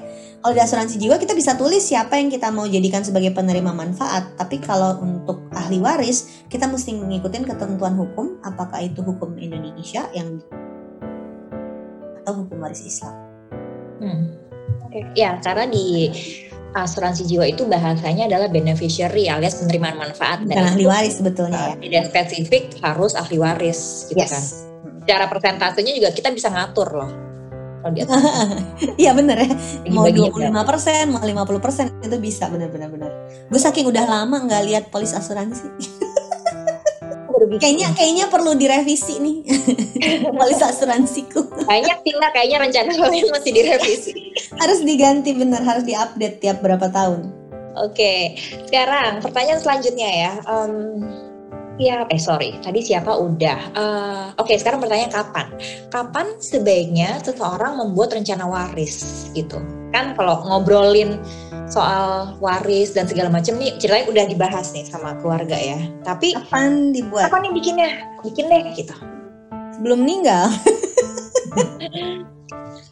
kalau 0.45 0.53
di 0.53 0.61
asuransi 0.61 1.01
jiwa 1.01 1.17
kita 1.17 1.33
bisa 1.33 1.57
tulis 1.57 1.81
siapa 1.81 2.21
yang 2.21 2.29
kita 2.29 2.53
mau 2.53 2.69
jadikan 2.69 3.01
sebagai 3.01 3.33
penerima 3.33 3.73
manfaat. 3.73 4.37
Tapi 4.37 4.61
kalau 4.61 5.01
untuk 5.01 5.49
ahli 5.49 5.81
waris, 5.81 6.45
kita 6.53 6.69
mesti 6.69 6.93
mengikuti 6.93 7.41
ketentuan 7.41 7.97
hukum, 7.97 8.37
apakah 8.45 8.77
itu 8.85 9.01
hukum 9.01 9.33
Indonesia 9.41 10.05
yang 10.13 10.37
atau 12.21 12.45
hukum 12.45 12.61
waris 12.61 12.85
Islam. 12.85 13.17
Hmm. 13.97 14.37
Okay. 14.85 15.01
ya 15.17 15.41
karena 15.41 15.65
di 15.65 16.13
asuransi 16.77 17.25
jiwa 17.25 17.49
itu 17.49 17.65
bahasanya 17.65 18.29
adalah 18.29 18.45
beneficiary 18.45 19.25
alias 19.25 19.57
penerimaan 19.57 19.97
manfaat 19.97 20.45
dan 20.45 20.61
ahli 20.61 20.85
waris 20.85 21.25
sebetulnya 21.25 21.73
ya. 21.73 21.75
Tidak 21.81 22.03
spesifik 22.13 22.63
harus 22.85 23.17
ahli 23.17 23.41
waris 23.41 24.13
gitu 24.13 24.21
yes. 24.21 24.29
kan. 24.29 24.43
Cara 25.09 25.25
persentasenya 25.25 25.97
juga 25.97 26.13
kita 26.13 26.29
bisa 26.29 26.53
ngatur 26.53 26.89
loh 27.01 27.24
Iya 29.01 29.11
bener 29.13 29.37
ya. 29.45 29.49
Mau 29.93 30.09
dua 30.09 30.33
puluh 30.33 30.49
lima 30.49 30.65
persen, 30.65 31.13
mau 31.13 31.21
lima 31.21 31.45
puluh 31.45 31.61
persen 31.61 31.93
itu 32.01 32.17
bisa 32.17 32.49
bener. 32.49 32.69
Gue 33.45 33.61
saking 33.61 33.85
udah 33.89 34.05
lama 34.09 34.41
nggak 34.41 34.63
lihat 34.65 34.83
polis 34.89 35.13
asuransi. 35.13 35.69
kayaknya 37.61 37.93
kayaknya 37.93 38.25
perlu 38.31 38.57
direvisi 38.57 39.21
nih 39.21 39.37
polis 40.39 40.59
asuransiku. 40.65 41.45
Kayaknya 41.67 41.95
Tina 42.01 42.27
kayaknya 42.33 42.57
rencana 42.63 42.91
kalian 43.05 43.27
masih 43.29 43.51
direvisi. 43.53 44.11
harus 44.55 44.79
diganti 44.81 45.35
bener, 45.35 45.61
harus 45.61 45.83
diupdate 45.83 46.39
tiap 46.41 46.63
berapa 46.63 46.87
tahun. 46.89 47.27
Oke, 47.75 48.39
sekarang 48.71 49.19
pertanyaan 49.19 49.59
selanjutnya 49.59 50.09
ya. 50.09 50.31
Um, 50.47 51.03
Ya, 51.75 52.07
eh 52.07 52.21
sorry, 52.21 52.55
tadi 52.63 52.79
siapa 52.79 53.11
udah. 53.11 53.59
Uh, 53.75 54.25
Oke, 54.39 54.55
okay, 54.55 54.63
sekarang 54.63 54.79
bertanya 54.79 55.11
kapan? 55.11 55.51
Kapan 55.91 56.39
sebaiknya 56.39 57.19
seseorang 57.19 57.75
membuat 57.75 58.15
rencana 58.15 58.47
waris 58.47 59.27
gitu? 59.35 59.59
Kan 59.91 60.15
kalau 60.15 60.39
ngobrolin 60.47 61.19
soal 61.67 62.31
waris 62.39 62.95
dan 62.95 63.11
segala 63.11 63.27
macam 63.27 63.59
nih 63.59 63.75
ceritanya 63.75 64.07
udah 64.07 64.23
dibahas 64.31 64.71
nih 64.71 64.87
sama 64.87 65.19
keluarga 65.19 65.59
ya. 65.59 65.79
Tapi 66.07 66.31
kapan 66.39 66.95
dibuat? 66.95 67.27
Kapan 67.27 67.51
nih 67.51 67.53
bikinnya? 67.59 67.91
Bikin 68.23 68.47
deh 68.47 68.63
gitu. 68.71 68.95
Sebelum 69.75 70.07
meninggal. 70.07 70.47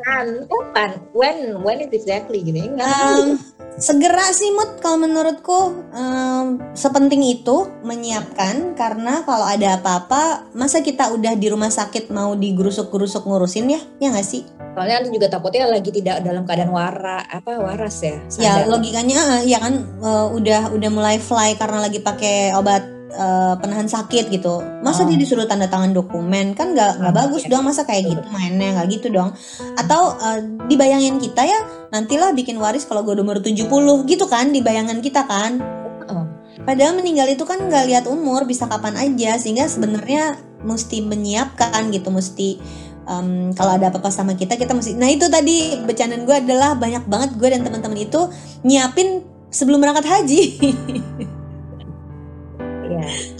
kan, 0.03 0.27
kapan? 0.49 0.91
When? 1.13 1.61
When 1.61 1.79
is 1.83 1.91
exactly 1.93 2.41
gitu? 2.41 2.59
Enggak. 2.73 2.89
Um, 2.89 3.37
segera 3.77 4.29
sih 4.29 4.53
Mut 4.53 4.77
kalau 4.81 5.01
menurutku 5.01 5.89
um, 5.93 6.61
sepenting 6.77 7.25
itu 7.25 7.69
menyiapkan 7.81 8.77
karena 8.77 9.25
kalau 9.25 9.45
ada 9.49 9.81
apa-apa 9.81 10.53
masa 10.53 10.85
kita 10.85 11.09
udah 11.09 11.33
di 11.33 11.49
rumah 11.49 11.73
sakit 11.73 12.13
mau 12.13 12.37
digerusuk-gerusuk 12.37 13.25
ngurusin 13.25 13.73
ya 13.73 13.81
ya 13.97 14.13
nggak 14.13 14.27
sih 14.27 14.45
soalnya 14.73 15.01
nanti 15.01 15.09
juga 15.13 15.29
takutnya 15.29 15.69
lagi 15.69 15.89
tidak 15.89 16.21
dalam 16.21 16.45
keadaan 16.45 16.73
wara 16.73 17.25
apa 17.29 17.61
waras 17.61 17.97
ya 18.01 18.17
sadar. 18.29 18.41
ya 18.41 18.53
logikanya 18.69 19.41
ya 19.45 19.57
kan 19.61 19.73
uh, 20.01 20.29
udah 20.33 20.73
udah 20.73 20.89
mulai 20.93 21.17
fly 21.17 21.57
karena 21.57 21.81
lagi 21.81 22.01
pakai 22.01 22.53
obat 22.53 22.92
uh, 23.15 23.55
penahan 23.61 23.85
sakit 23.85 24.29
gitu. 24.33 24.61
Masa 24.81 25.03
oh. 25.03 25.09
dia 25.09 25.17
disuruh 25.17 25.45
tanda 25.45 25.69
tangan 25.69 25.93
dokumen? 25.93 26.57
Kan 26.57 26.73
nggak 26.73 26.99
nggak 26.99 27.13
bagus 27.13 27.45
dong 27.47 27.65
masa 27.65 27.85
kayak 27.85 28.09
gitu 28.09 28.21
mainnya? 28.33 28.77
Nggak 28.77 28.87
gitu 28.99 29.07
dong. 29.13 29.33
Atau 29.77 30.17
uh, 30.17 30.39
dibayangin 30.67 31.21
kita 31.21 31.45
ya 31.45 31.59
nantilah 31.93 32.33
bikin 32.33 32.57
waris 32.57 32.83
kalau 32.89 33.05
gue 33.05 33.13
umur 33.17 33.39
70 33.39 33.69
gitu 34.09 34.25
kan 34.27 34.49
dibayangan 34.49 34.99
kita 34.99 35.25
kan. 35.25 35.61
Oh. 36.03 36.27
padahal 36.67 36.99
meninggal 36.99 37.31
itu 37.31 37.47
kan 37.47 37.57
nggak 37.63 37.85
lihat 37.87 38.05
umur 38.09 38.43
bisa 38.49 38.65
kapan 38.65 38.97
aja. 38.97 39.37
Sehingga 39.39 39.69
sebenarnya 39.69 40.37
mesti 40.63 41.03
menyiapkan 41.03 41.91
gitu 41.91 42.09
mesti 42.09 42.59
um, 43.07 43.51
kalau 43.53 43.75
ada 43.75 43.91
apa-apa 43.91 44.09
sama 44.09 44.33
kita 44.33 44.55
kita 44.55 44.71
mesti 44.71 44.95
nah 44.95 45.11
itu 45.11 45.27
tadi 45.27 45.83
bercandaan 45.83 46.23
gue 46.23 46.35
adalah 46.35 46.75
banyak 46.79 47.03
banget 47.07 47.29
gue 47.35 47.47
dan 47.51 47.61
teman-teman 47.67 47.99
itu 47.99 48.21
nyiapin 48.63 49.23
sebelum 49.51 49.83
berangkat 49.83 50.07
haji 50.07 50.41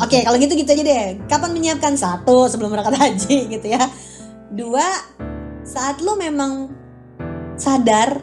Oke, 0.01 0.17
okay, 0.17 0.21
kalau 0.25 0.37
gitu 0.41 0.53
gitu 0.57 0.69
aja 0.73 0.83
deh. 0.83 1.05
Kapan 1.29 1.51
menyiapkan 1.53 1.93
satu 1.93 2.49
sebelum 2.49 2.73
berangkat 2.73 2.97
haji 2.97 3.37
gitu 3.59 3.67
ya. 3.69 3.83
Dua, 4.53 4.85
saat 5.61 6.01
lo 6.01 6.17
memang 6.17 6.69
sadar 7.59 8.21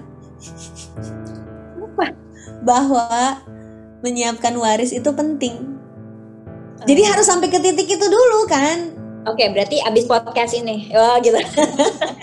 bahwa 2.68 3.40
menyiapkan 4.00 4.56
waris 4.56 4.90
itu 4.96 5.10
penting. 5.12 5.76
Jadi 6.88 7.02
harus 7.04 7.28
sampai 7.28 7.52
ke 7.52 7.60
titik 7.60 7.86
itu 7.86 8.06
dulu 8.08 8.48
kan. 8.48 8.96
Oke, 9.28 9.52
berarti 9.52 9.84
abis 9.84 10.08
podcast 10.08 10.56
ini, 10.56 10.88
oh 10.96 11.20
gitu. 11.20 11.36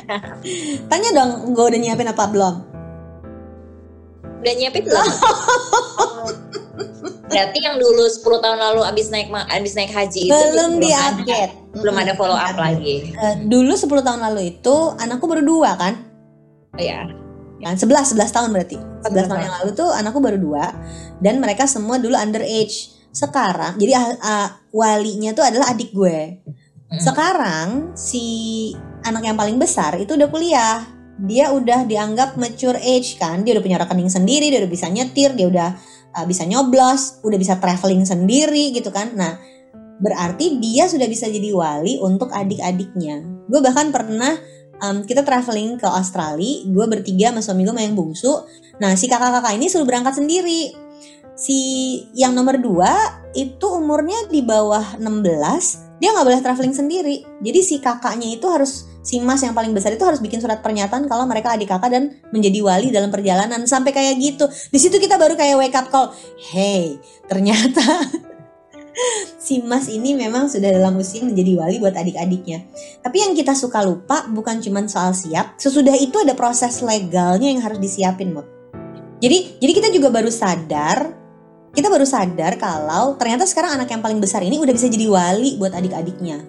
Tanya 0.89 1.09
dong, 1.13 1.53
gue 1.53 1.65
udah 1.69 1.77
nyiapin 1.77 2.09
apa 2.09 2.25
belum? 2.25 2.55
Udah 4.41 4.53
nyiapin 4.57 4.81
belum? 4.81 5.07
Berarti 7.27 7.59
yang 7.59 7.77
dulu 7.77 8.03
10 8.07 8.23
tahun 8.23 8.59
lalu 8.59 8.81
abis 8.87 9.07
naik 9.11 9.29
abis 9.29 9.73
naik 9.75 9.91
haji 9.91 10.31
itu 10.31 10.43
belum 10.53 10.79
diupdate, 10.79 11.53
belum 11.75 11.95
ada 11.97 12.13
follow 12.15 12.37
up 12.37 12.55
lagi. 12.55 13.13
Uh, 13.17 13.35
dulu 13.45 13.73
10 13.75 13.89
tahun 14.05 14.21
lalu 14.31 14.57
itu 14.57 14.75
anakku 14.97 15.25
baru 15.27 15.43
dua 15.43 15.75
kan? 15.75 15.93
Oh, 16.73 16.81
iya. 16.81 17.09
Kan 17.57 17.75
11 17.75 18.15
11 18.15 18.35
tahun 18.35 18.49
berarti. 18.53 18.77
11 19.05 19.29
tahun 19.29 19.41
yang 19.43 19.55
lalu 19.61 19.69
tuh 19.73 19.89
anakku 19.91 20.19
baru 20.21 20.37
dua 20.37 20.65
dan 21.19 21.41
mereka 21.41 21.65
semua 21.65 21.97
dulu 21.97 22.15
underage. 22.15 22.95
Sekarang 23.11 23.75
jadi 23.81 23.97
uh, 23.97 24.07
uh, 24.21 24.47
walinya 24.69 25.33
tuh 25.33 25.45
adalah 25.45 25.73
adik 25.73 25.91
gue. 25.91 26.41
Sekarang 26.87 27.91
si 27.99 28.71
anak 29.03 29.27
yang 29.27 29.35
paling 29.35 29.59
besar 29.59 29.99
itu 29.99 30.15
udah 30.15 30.29
kuliah. 30.31 30.87
Dia 31.17 31.49
udah 31.49 31.83
dianggap 31.83 32.37
mature 32.37 32.77
age 32.77 33.17
kan. 33.17 33.41
Dia 33.41 33.57
udah 33.57 33.63
punya 33.65 33.81
rekening 33.81 34.07
sendiri, 34.07 34.53
dia 34.53 34.61
udah 34.61 34.71
bisa 34.71 34.87
nyetir, 34.87 35.33
dia 35.33 35.49
udah 35.49 35.69
uh, 36.17 36.25
bisa 36.25 36.43
nyoblos, 36.49 37.21
udah 37.21 37.37
bisa 37.37 37.61
traveling 37.61 38.01
sendiri 38.01 38.73
gitu 38.73 38.89
kan. 38.89 39.13
Nah, 39.13 39.37
berarti 40.01 40.57
dia 40.57 40.89
sudah 40.89 41.05
bisa 41.05 41.29
jadi 41.29 41.53
wali 41.53 42.01
untuk 42.01 42.33
adik-adiknya. 42.33 43.21
Gue 43.45 43.61
bahkan 43.61 43.93
pernah 43.93 44.33
um, 44.81 45.05
kita 45.05 45.21
traveling 45.21 45.77
ke 45.77 45.85
Australia, 45.85 46.65
gue 46.65 46.85
bertiga 46.89 47.29
sama 47.29 47.41
suami 47.45 47.61
gue 47.65 47.73
sama 47.73 47.93
bungsu. 47.93 48.33
Nah, 48.81 48.97
si 48.97 49.05
kakak-kakak 49.05 49.53
ini 49.57 49.69
suruh 49.69 49.85
berangkat 49.85 50.17
sendiri. 50.17 50.73
Si 51.37 51.59
yang 52.17 52.33
nomor 52.33 52.57
dua 52.57 52.89
itu 53.37 53.69
umurnya 53.69 54.25
di 54.33 54.41
bawah 54.41 54.97
16, 54.97 56.01
dia 56.01 56.09
nggak 56.09 56.25
boleh 56.25 56.41
traveling 56.41 56.73
sendiri. 56.73 57.21
Jadi 57.45 57.59
si 57.61 57.75
kakaknya 57.77 58.33
itu 58.33 58.49
harus 58.49 58.89
si 59.07 59.23
mas 59.23 59.39
yang 59.39 59.55
paling 59.55 59.71
besar 59.71 59.95
itu 59.95 60.03
harus 60.03 60.19
bikin 60.19 60.43
surat 60.43 60.59
pernyataan 60.59 61.07
kalau 61.07 61.23
mereka 61.23 61.55
adik 61.55 61.71
kakak 61.71 61.95
dan 61.95 62.03
menjadi 62.35 62.59
wali 62.59 62.91
dalam 62.91 63.07
perjalanan 63.07 63.63
sampai 63.63 63.95
kayak 63.95 64.19
gitu. 64.19 64.43
Di 64.51 64.75
situ 64.75 64.99
kita 64.99 65.15
baru 65.15 65.39
kayak 65.39 65.55
wake 65.55 65.77
up 65.79 65.87
call, 65.87 66.11
hey 66.51 66.99
ternyata 67.31 67.79
si 69.45 69.63
Mas 69.63 69.87
ini 69.87 70.11
memang 70.11 70.51
sudah 70.51 70.75
dalam 70.75 70.99
usia 70.99 71.23
menjadi 71.23 71.55
wali 71.55 71.79
buat 71.79 71.95
adik-adiknya. 71.95 72.67
Tapi 72.99 73.17
yang 73.23 73.31
kita 73.31 73.55
suka 73.55 73.79
lupa 73.87 74.27
bukan 74.27 74.59
cuma 74.59 74.83
soal 74.91 75.15
siap, 75.15 75.55
sesudah 75.55 75.95
itu 75.95 76.19
ada 76.19 76.35
proses 76.35 76.83
legalnya 76.83 77.47
yang 77.47 77.63
harus 77.63 77.79
disiapin, 77.79 78.35
Mut. 78.35 78.43
Jadi 79.23 79.55
jadi 79.63 79.71
kita 79.71 79.87
juga 79.95 80.11
baru 80.11 80.27
sadar, 80.27 81.15
kita 81.71 81.87
baru 81.87 82.03
sadar 82.03 82.59
kalau 82.59 83.15
ternyata 83.15 83.47
sekarang 83.47 83.79
anak 83.79 83.87
yang 83.87 84.03
paling 84.03 84.19
besar 84.19 84.43
ini 84.43 84.59
udah 84.59 84.73
bisa 84.75 84.91
jadi 84.91 85.07
wali 85.07 85.55
buat 85.55 85.71
adik-adiknya. 85.71 86.43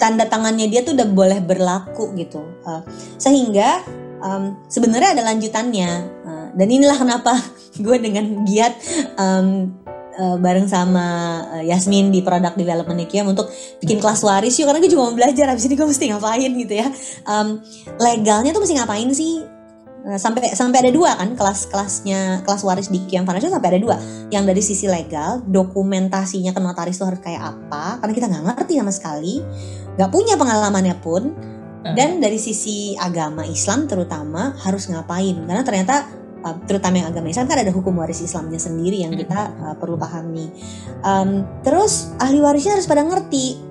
Tanda 0.00 0.24
tangannya 0.24 0.72
dia 0.72 0.80
tuh 0.80 0.96
udah 0.96 1.08
boleh 1.12 1.38
berlaku 1.44 2.16
gitu. 2.16 2.40
Uh, 2.64 2.80
sehingga 3.20 3.84
um, 4.24 4.56
sebenarnya 4.72 5.20
ada 5.20 5.22
lanjutannya. 5.28 5.90
Uh, 6.24 6.48
dan 6.56 6.68
inilah 6.72 6.96
kenapa 6.96 7.36
gue 7.84 7.96
dengan 8.00 8.48
giat 8.48 8.72
um, 9.20 9.76
uh, 10.16 10.36
bareng 10.40 10.64
sama 10.64 11.06
uh, 11.52 11.62
Yasmin 11.62 12.08
di 12.08 12.24
product 12.24 12.56
development 12.56 13.04
Kiam 13.12 13.28
untuk 13.28 13.52
bikin 13.84 14.00
kelas 14.00 14.24
waris. 14.24 14.56
Yuk 14.56 14.72
karena 14.72 14.80
gue 14.80 14.90
juga 14.90 15.12
mau 15.12 15.14
belajar. 15.14 15.52
Habis 15.52 15.68
ini 15.68 15.76
gue 15.76 15.84
mesti 15.84 16.04
ngapain 16.08 16.50
gitu 16.56 16.74
ya. 16.74 16.88
Um, 17.28 17.60
legalnya 18.00 18.56
tuh 18.56 18.64
mesti 18.64 18.74
ngapain 18.80 19.12
sih 19.12 19.59
sampai 20.16 20.56
sampai 20.56 20.88
ada 20.88 20.92
dua 20.92 21.12
kan 21.12 21.36
kelas 21.36 21.68
kelasnya 21.68 22.40
kelas 22.42 22.64
waris 22.64 22.88
di 22.88 23.04
Kiam 23.04 23.28
Financial 23.28 23.52
sampai 23.52 23.76
ada 23.76 23.80
dua. 23.80 23.96
Yang 24.32 24.44
dari 24.48 24.62
sisi 24.64 24.86
legal 24.88 25.44
dokumentasinya 25.44 26.56
ke 26.56 26.60
notaris 26.60 26.96
tuh 26.96 27.12
harus 27.12 27.20
kayak 27.20 27.42
apa 27.42 28.00
karena 28.00 28.12
kita 28.16 28.26
nggak 28.32 28.44
ngerti 28.48 28.72
sama 28.80 28.92
sekali 28.92 29.34
nggak 29.96 30.10
punya 30.10 30.34
pengalamannya 30.40 30.96
pun. 31.00 31.22
Dan 31.80 32.20
dari 32.20 32.36
sisi 32.36 32.92
agama 32.92 33.40
Islam 33.48 33.88
terutama 33.88 34.52
harus 34.68 34.84
ngapain? 34.92 35.32
Karena 35.48 35.64
ternyata 35.64 36.12
uh, 36.44 36.56
terutama 36.68 37.00
yang 37.00 37.08
agama 37.08 37.32
Islam 37.32 37.48
kan 37.48 37.58
ada 37.60 37.72
hukum 37.72 37.96
waris 37.96 38.20
Islamnya 38.20 38.60
sendiri 38.60 39.00
yang 39.00 39.16
kita 39.16 39.48
uh, 39.56 39.74
perlu 39.80 39.96
pahami. 39.96 40.52
Um, 41.00 41.44
terus 41.64 42.12
ahli 42.20 42.40
warisnya 42.40 42.76
harus 42.76 42.84
pada 42.84 43.00
ngerti. 43.00 43.69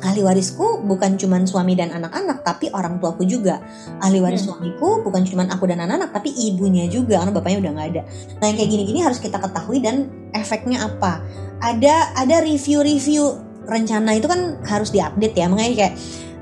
Ahli 0.00 0.22
warisku 0.22 0.86
bukan 0.86 1.18
cuma 1.18 1.42
suami 1.44 1.74
dan 1.74 1.90
anak-anak, 1.90 2.46
tapi 2.46 2.70
orang 2.70 3.02
tuaku 3.02 3.26
juga. 3.26 3.58
Ahli 4.00 4.22
waris 4.22 4.46
hmm. 4.46 4.48
suamiku 4.54 5.02
bukan 5.02 5.26
cuma 5.26 5.44
aku 5.50 5.66
dan 5.66 5.82
anak-anak, 5.82 6.14
tapi 6.14 6.30
ibunya 6.30 6.86
juga, 6.86 7.20
karena 7.20 7.32
bapaknya 7.34 7.58
udah 7.66 7.72
nggak 7.76 7.88
ada. 7.92 8.02
Nah 8.40 8.44
yang 8.48 8.56
kayak 8.56 8.70
gini-gini 8.70 9.00
harus 9.02 9.18
kita 9.18 9.36
ketahui 9.42 9.82
dan 9.82 10.08
efeknya 10.32 10.86
apa? 10.86 11.20
Ada 11.60 12.16
ada 12.16 12.36
review-review 12.40 13.22
rencana 13.68 14.16
itu 14.16 14.26
kan 14.30 14.62
harus 14.64 14.94
diupdate 14.94 15.36
ya, 15.36 15.46
makanya 15.50 15.74
kayak 15.76 15.94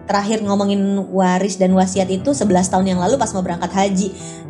terakhir 0.09 0.41
ngomongin 0.41 0.81
waris 1.13 1.61
dan 1.61 1.77
wasiat 1.77 2.09
itu 2.09 2.33
11 2.33 2.73
tahun 2.73 2.97
yang 2.97 2.99
lalu 2.99 3.21
pas 3.21 3.29
mau 3.37 3.45
berangkat 3.45 3.69
haji. 3.69 4.09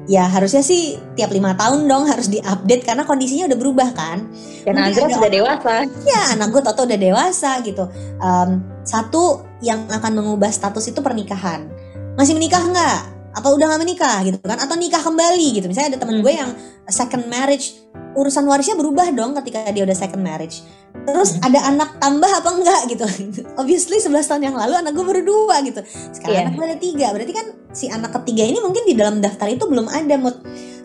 Ya 0.08 0.24
harusnya 0.24 0.64
sih 0.64 0.96
tiap 1.18 1.28
lima 1.34 1.52
tahun 1.52 1.84
dong 1.84 2.08
harus 2.08 2.32
diupdate 2.32 2.86
karena 2.86 3.04
kondisinya 3.04 3.50
udah 3.50 3.58
berubah 3.58 3.88
kan. 3.92 4.30
Dan 4.64 4.94
gue 4.94 5.04
sudah 5.10 5.28
dewasa. 5.28 5.84
Ya 6.06 6.32
anak 6.32 6.54
gue 6.54 6.62
toto 6.64 6.86
udah 6.88 6.96
dewasa 6.96 7.60
gitu. 7.60 7.84
Um, 8.22 8.77
satu 8.88 9.44
yang 9.60 9.84
akan 9.92 10.16
mengubah 10.16 10.48
status 10.48 10.88
itu 10.88 11.04
pernikahan. 11.04 11.68
Masih 12.16 12.32
menikah 12.32 12.64
nggak? 12.64 13.00
Atau 13.36 13.60
udah 13.60 13.68
nggak 13.68 13.82
menikah 13.84 14.16
gitu 14.24 14.40
kan? 14.40 14.56
Atau 14.56 14.80
nikah 14.80 15.04
kembali 15.04 15.60
gitu. 15.60 15.68
Misalnya 15.68 15.94
ada 15.96 15.98
temen 16.00 16.18
hmm. 16.18 16.24
gue 16.24 16.32
yang 16.32 16.50
second 16.88 17.28
marriage, 17.28 17.76
urusan 18.16 18.48
warisnya 18.48 18.80
berubah 18.80 19.12
dong 19.12 19.36
ketika 19.36 19.68
dia 19.68 19.84
udah 19.84 19.92
second 19.92 20.24
marriage 20.24 20.64
terus 21.08 21.36
hmm. 21.36 21.46
ada 21.46 21.60
anak 21.72 21.90
tambah 22.00 22.28
apa 22.28 22.50
enggak 22.52 22.80
gitu 22.92 23.06
obviously 23.60 23.96
11 24.00 24.28
tahun 24.28 24.42
yang 24.52 24.56
lalu 24.56 24.74
anak 24.76 24.92
gue 24.92 25.04
baru 25.04 25.22
dua 25.24 25.56
gitu 25.64 25.80
sekarang 26.12 26.34
yeah. 26.34 26.44
anak 26.48 26.54
gue 26.56 26.64
ada 26.68 26.78
tiga 26.78 27.06
berarti 27.16 27.32
kan 27.32 27.46
si 27.72 27.86
anak 27.88 28.10
ketiga 28.20 28.44
ini 28.44 28.58
mungkin 28.60 28.84
di 28.84 28.94
dalam 28.96 29.20
daftar 29.20 29.48
itu 29.48 29.64
belum 29.64 29.88
ada 29.88 30.14
mood 30.20 30.36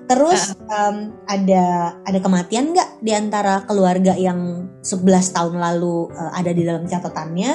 terus 0.03 0.51
uh. 0.67 0.91
um, 0.91 1.15
ada 1.25 1.95
ada 2.03 2.19
kematian 2.19 2.75
nggak 2.75 2.99
di 2.99 3.11
antara 3.15 3.63
keluarga 3.63 4.13
yang 4.19 4.67
11 4.83 5.35
tahun 5.35 5.55
lalu 5.57 6.11
uh, 6.11 6.31
ada 6.35 6.51
di 6.51 6.67
dalam 6.67 6.83
catatannya 6.83 7.51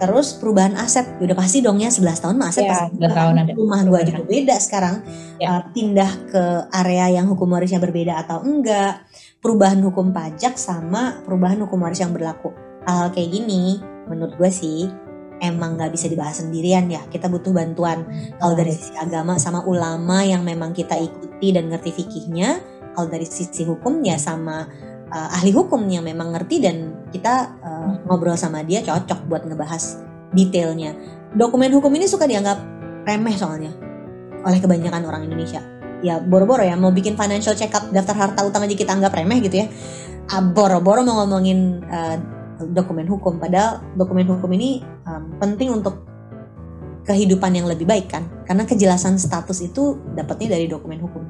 terus 0.00 0.40
perubahan 0.40 0.80
aset 0.80 1.20
ya 1.20 1.28
udah 1.28 1.36
pasti 1.36 1.60
dong 1.60 1.78
ya 1.78 1.92
11 1.92 2.24
tahun 2.24 2.34
mah 2.40 2.48
aset 2.48 2.64
yeah, 2.64 2.72
pasti 2.88 2.96
tahun 3.04 3.34
ada. 3.44 3.52
rumah 3.52 3.80
gue 3.84 3.98
aja 4.00 4.12
beda 4.24 4.56
sekarang. 4.62 4.96
Ya. 5.36 5.48
uh, 5.50 5.62
pindah 5.72 6.10
ke 6.30 6.42
area 6.72 7.20
yang 7.20 7.26
hukum 7.28 7.50
warisnya 7.52 7.82
berbeda 7.82 8.22
atau 8.24 8.40
enggak 8.44 9.04
perubahan 9.40 9.80
hukum 9.80 10.12
pajak 10.12 10.56
sama 10.56 11.20
perubahan 11.24 11.60
hukum 11.64 11.80
waris 11.82 12.00
yang 12.00 12.12
berlaku. 12.14 12.52
Hal, 12.88 13.08
-hal 13.08 13.12
kayak 13.12 13.28
gini 13.28 13.80
menurut 14.08 14.34
gue 14.40 14.50
sih 14.50 14.88
emang 15.40 15.80
nggak 15.80 15.90
bisa 15.92 16.06
dibahas 16.06 16.44
sendirian 16.44 16.86
ya. 16.86 17.02
Kita 17.08 17.26
butuh 17.26 17.50
bantuan 17.50 18.06
kalau 18.38 18.54
dari 18.54 18.76
sisi 18.76 18.94
agama 18.96 19.40
sama 19.40 19.64
ulama 19.64 20.22
yang 20.22 20.44
memang 20.44 20.76
kita 20.76 20.94
ikuti 21.00 21.50
dan 21.50 21.72
ngerti 21.72 21.90
fikihnya. 21.96 22.60
Kalau 22.94 23.08
dari 23.08 23.24
sisi 23.24 23.64
hukum 23.64 24.02
ya 24.04 24.20
sama 24.20 24.66
uh, 25.08 25.36
ahli 25.36 25.50
hukum 25.54 25.82
yang 25.88 26.04
memang 26.04 26.34
ngerti 26.36 26.60
dan 26.60 27.06
kita 27.08 27.56
uh, 27.62 27.90
ngobrol 28.06 28.36
sama 28.36 28.62
dia 28.62 28.84
cocok 28.84 29.26
buat 29.26 29.42
ngebahas 29.48 30.04
detailnya. 30.36 30.94
Dokumen 31.32 31.72
hukum 31.72 31.90
ini 31.96 32.10
suka 32.10 32.26
dianggap 32.26 32.58
remeh 33.06 33.34
soalnya 33.38 33.72
oleh 34.40 34.58
kebanyakan 34.60 35.04
orang 35.04 35.22
Indonesia 35.28 35.60
ya 36.00 36.16
boro-boro 36.20 36.64
ya 36.64 36.74
mau 36.76 36.92
bikin 36.92 37.14
financial 37.16 37.52
check 37.52 37.72
up 37.76 37.88
daftar 37.92 38.16
harta 38.16 38.40
utama 38.44 38.64
aja 38.64 38.76
kita 38.76 38.96
anggap 38.96 39.12
remeh 39.12 39.44
gitu 39.44 39.64
ya 39.64 39.66
ah, 40.32 40.40
boro-boro 40.40 41.04
mau 41.04 41.24
ngomongin 41.24 41.84
uh, 41.84 42.16
dokumen 42.68 43.08
hukum 43.08 43.40
padahal 43.40 43.80
dokumen 43.96 44.28
hukum 44.28 44.50
ini 44.52 44.84
um, 45.08 45.32
penting 45.40 45.72
untuk 45.72 46.04
kehidupan 47.08 47.56
yang 47.56 47.66
lebih 47.66 47.88
baik 47.88 48.12
kan 48.12 48.28
karena 48.44 48.68
kejelasan 48.68 49.16
status 49.16 49.64
itu 49.64 49.96
dapatnya 50.12 50.58
dari 50.58 50.68
dokumen 50.68 51.00
hukum. 51.00 51.24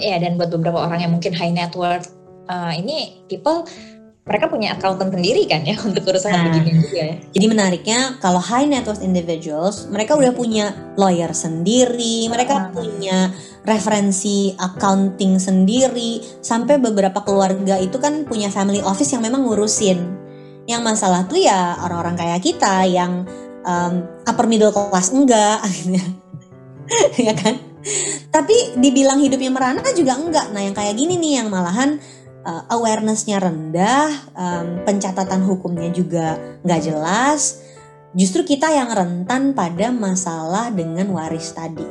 Iya 0.00 0.22
dan 0.22 0.40
buat 0.40 0.48
beberapa 0.48 0.80
orang 0.80 1.04
yang 1.04 1.12
mungkin 1.12 1.36
high 1.36 1.52
net 1.52 1.76
worth 1.76 2.08
uh, 2.48 2.72
ini 2.72 3.26
people 3.28 3.68
mereka 4.30 4.46
punya 4.46 4.78
accountant 4.78 5.10
sendiri 5.10 5.48
kan 5.48 5.66
ya 5.66 5.74
untuk 5.88 6.06
urusan 6.06 6.30
nah, 6.30 6.44
begini 6.46 6.70
juga 6.84 7.02
ya. 7.02 7.16
Jadi 7.34 7.46
menariknya 7.50 7.98
kalau 8.22 8.38
high 8.38 8.68
net 8.68 8.84
worth 8.84 9.02
individuals, 9.02 9.88
mereka 9.88 10.14
udah 10.14 10.30
punya 10.36 10.76
lawyer 10.94 11.32
sendiri, 11.32 12.28
mereka 12.28 12.54
ah. 12.54 12.64
punya 12.70 13.34
referensi 13.64 14.54
accounting 14.56 15.36
sendiri, 15.40 16.20
sampai 16.40 16.78
beberapa 16.78 17.20
keluarga 17.24 17.76
itu 17.80 17.96
kan 17.98 18.24
punya 18.24 18.52
family 18.52 18.84
office 18.84 19.10
yang 19.12 19.24
memang 19.24 19.44
ngurusin. 19.44 20.19
Yang 20.68 20.82
masalah 20.84 21.24
tuh 21.28 21.40
ya 21.40 21.80
orang-orang 21.80 22.16
kayak 22.16 22.40
kita 22.44 22.84
yang 22.88 23.24
um, 23.64 24.04
upper 24.26 24.46
middle 24.48 24.72
class 24.72 25.12
enggak, 25.12 25.60
ya 27.26 27.34
kan? 27.36 27.56
Tapi 28.30 28.76
dibilang 28.76 29.18
hidupnya 29.18 29.50
merana 29.50 29.88
juga 29.96 30.16
enggak. 30.16 30.52
Nah 30.52 30.60
yang 30.64 30.76
kayak 30.76 30.94
gini 30.96 31.16
nih 31.16 31.32
yang 31.42 31.48
malahan 31.48 31.98
uh, 32.44 32.62
awarenessnya 32.72 33.40
rendah, 33.40 34.08
um, 34.36 34.84
pencatatan 34.84 35.44
hukumnya 35.44 35.88
juga 35.92 36.36
nggak 36.64 36.80
jelas. 36.84 37.64
Justru 38.10 38.42
kita 38.42 38.74
yang 38.74 38.90
rentan 38.90 39.54
pada 39.54 39.94
masalah 39.94 40.74
dengan 40.74 41.14
waris 41.14 41.54
tadi. 41.54 41.86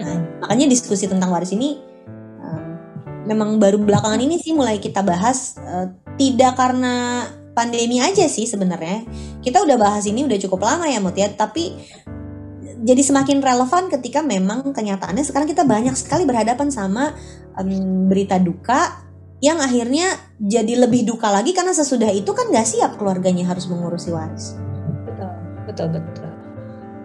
Nah, 0.00 0.40
makanya 0.44 0.68
diskusi 0.68 1.08
tentang 1.08 1.32
waris 1.32 1.52
ini 1.52 1.80
um, 2.40 2.64
memang 3.24 3.56
baru 3.60 3.80
belakangan 3.80 4.20
ini 4.20 4.36
sih 4.40 4.52
mulai 4.52 4.80
kita 4.80 5.00
bahas 5.04 5.56
uh, 5.60 5.92
tidak 6.16 6.56
karena 6.56 7.24
pandemi 7.52 7.98
aja 7.98 8.26
sih 8.26 8.46
sebenarnya. 8.46 9.04
Kita 9.40 9.62
udah 9.62 9.76
bahas 9.76 10.04
ini 10.06 10.26
udah 10.26 10.38
cukup 10.38 10.64
lama 10.64 10.86
ya 10.86 10.98
Mut 11.02 11.16
ya, 11.16 11.28
tapi 11.32 11.76
jadi 12.80 13.02
semakin 13.04 13.44
relevan 13.44 13.92
ketika 13.92 14.24
memang 14.24 14.72
kenyataannya 14.72 15.24
sekarang 15.24 15.48
kita 15.48 15.68
banyak 15.68 15.92
sekali 15.92 16.24
berhadapan 16.24 16.72
sama 16.72 17.12
um, 17.60 18.08
berita 18.08 18.40
duka 18.40 19.04
yang 19.40 19.60
akhirnya 19.60 20.16
jadi 20.36 20.84
lebih 20.84 21.08
duka 21.08 21.32
lagi 21.32 21.56
karena 21.56 21.72
sesudah 21.72 22.12
itu 22.12 22.28
kan 22.36 22.52
gak 22.52 22.68
siap 22.68 23.00
keluarganya 23.00 23.48
harus 23.48 23.68
mengurusi 23.68 24.12
waris. 24.12 24.56
Betul, 25.08 25.30
betul, 25.64 25.86
betul. 25.96 26.28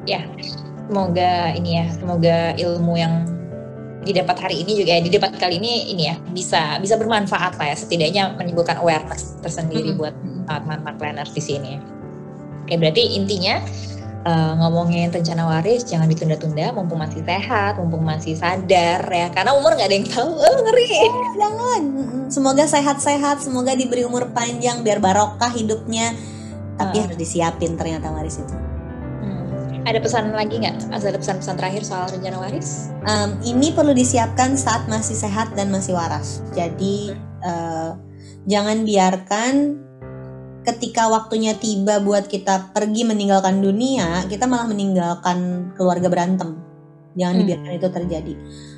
Ya, 0.03 0.27
semoga 0.87 1.55
ini 1.55 1.79
ya, 1.79 1.85
semoga 1.95 2.37
ilmu 2.59 2.93
yang 2.99 3.23
didapat 4.05 4.37
hari 4.37 4.61
ini 4.61 4.77
juga 4.77 4.95
ya 4.95 5.01
di 5.01 5.09
debat 5.09 5.33
kali 5.33 5.57
ini 5.57 5.89
ini 5.91 6.03
ya 6.07 6.15
bisa 6.29 6.77
bisa 6.77 6.95
bermanfaat 6.95 7.57
lah 7.57 7.73
ya 7.73 7.75
setidaknya 7.75 8.37
menimbulkan 8.37 8.77
awareness 8.77 9.35
tersendiri 9.41 9.91
-hmm. 9.91 9.99
buat 9.99 10.13
teman-teman 10.45 10.95
planners 10.95 11.33
di 11.33 11.41
sini. 11.41 11.81
Oke 12.65 12.77
berarti 12.77 13.17
intinya 13.17 13.61
uh, 14.25 14.53
ngomongin 14.57 15.13
rencana 15.13 15.45
waris 15.45 15.85
jangan 15.85 16.09
ditunda-tunda 16.09 16.73
mumpung 16.73 16.99
masih 16.99 17.21
sehat 17.23 17.77
mumpung 17.77 18.01
masih 18.01 18.33
sadar 18.35 19.05
ya 19.05 19.29
karena 19.31 19.53
umur 19.53 19.77
nggak 19.77 19.87
ada 19.87 19.95
yang 19.95 20.09
tahu 20.09 20.29
oh, 20.33 20.55
ngeri 20.65 20.89
oh, 21.05 21.13
jangan 21.37 21.81
semoga 22.27 22.65
sehat-sehat 22.65 23.45
semoga 23.45 23.77
diberi 23.77 24.03
umur 24.03 24.33
panjang 24.33 24.81
biar 24.81 24.97
barokah 24.97 25.53
hidupnya 25.53 26.17
tapi 26.75 26.97
uh. 26.99 27.01
harus 27.07 27.17
disiapin 27.17 27.77
ternyata 27.77 28.09
waris 28.11 28.41
itu 28.41 28.74
ada 29.85 30.01
pesan 30.01 30.33
lagi 30.33 30.57
nggak? 30.57 30.89
Ada 30.89 31.17
pesan-pesan 31.21 31.55
terakhir 31.61 31.85
soal 31.85 32.09
rencana 32.09 32.41
waris? 32.41 32.89
Um, 33.05 33.37
ini 33.45 33.69
perlu 33.69 33.93
disiapkan 33.93 34.57
saat 34.57 34.89
masih 34.89 35.13
sehat 35.13 35.53
dan 35.53 35.69
masih 35.69 35.93
waras. 35.93 36.41
Jadi 36.57 37.13
uh, 37.45 37.93
jangan 38.49 38.81
biarkan 38.81 39.53
ketika 40.65 41.05
waktunya 41.05 41.53
tiba 41.53 42.01
buat 42.01 42.25
kita 42.25 42.73
pergi 42.73 43.05
meninggalkan 43.05 43.61
dunia, 43.61 44.25
kita 44.25 44.49
malah 44.49 44.65
meninggalkan 44.65 45.69
keluarga 45.77 46.09
berantem. 46.09 46.57
Jangan 47.13 47.33
hmm. 47.37 47.41
dibiarkan 47.45 47.71
itu 47.77 47.89
terjadi. 47.93 48.33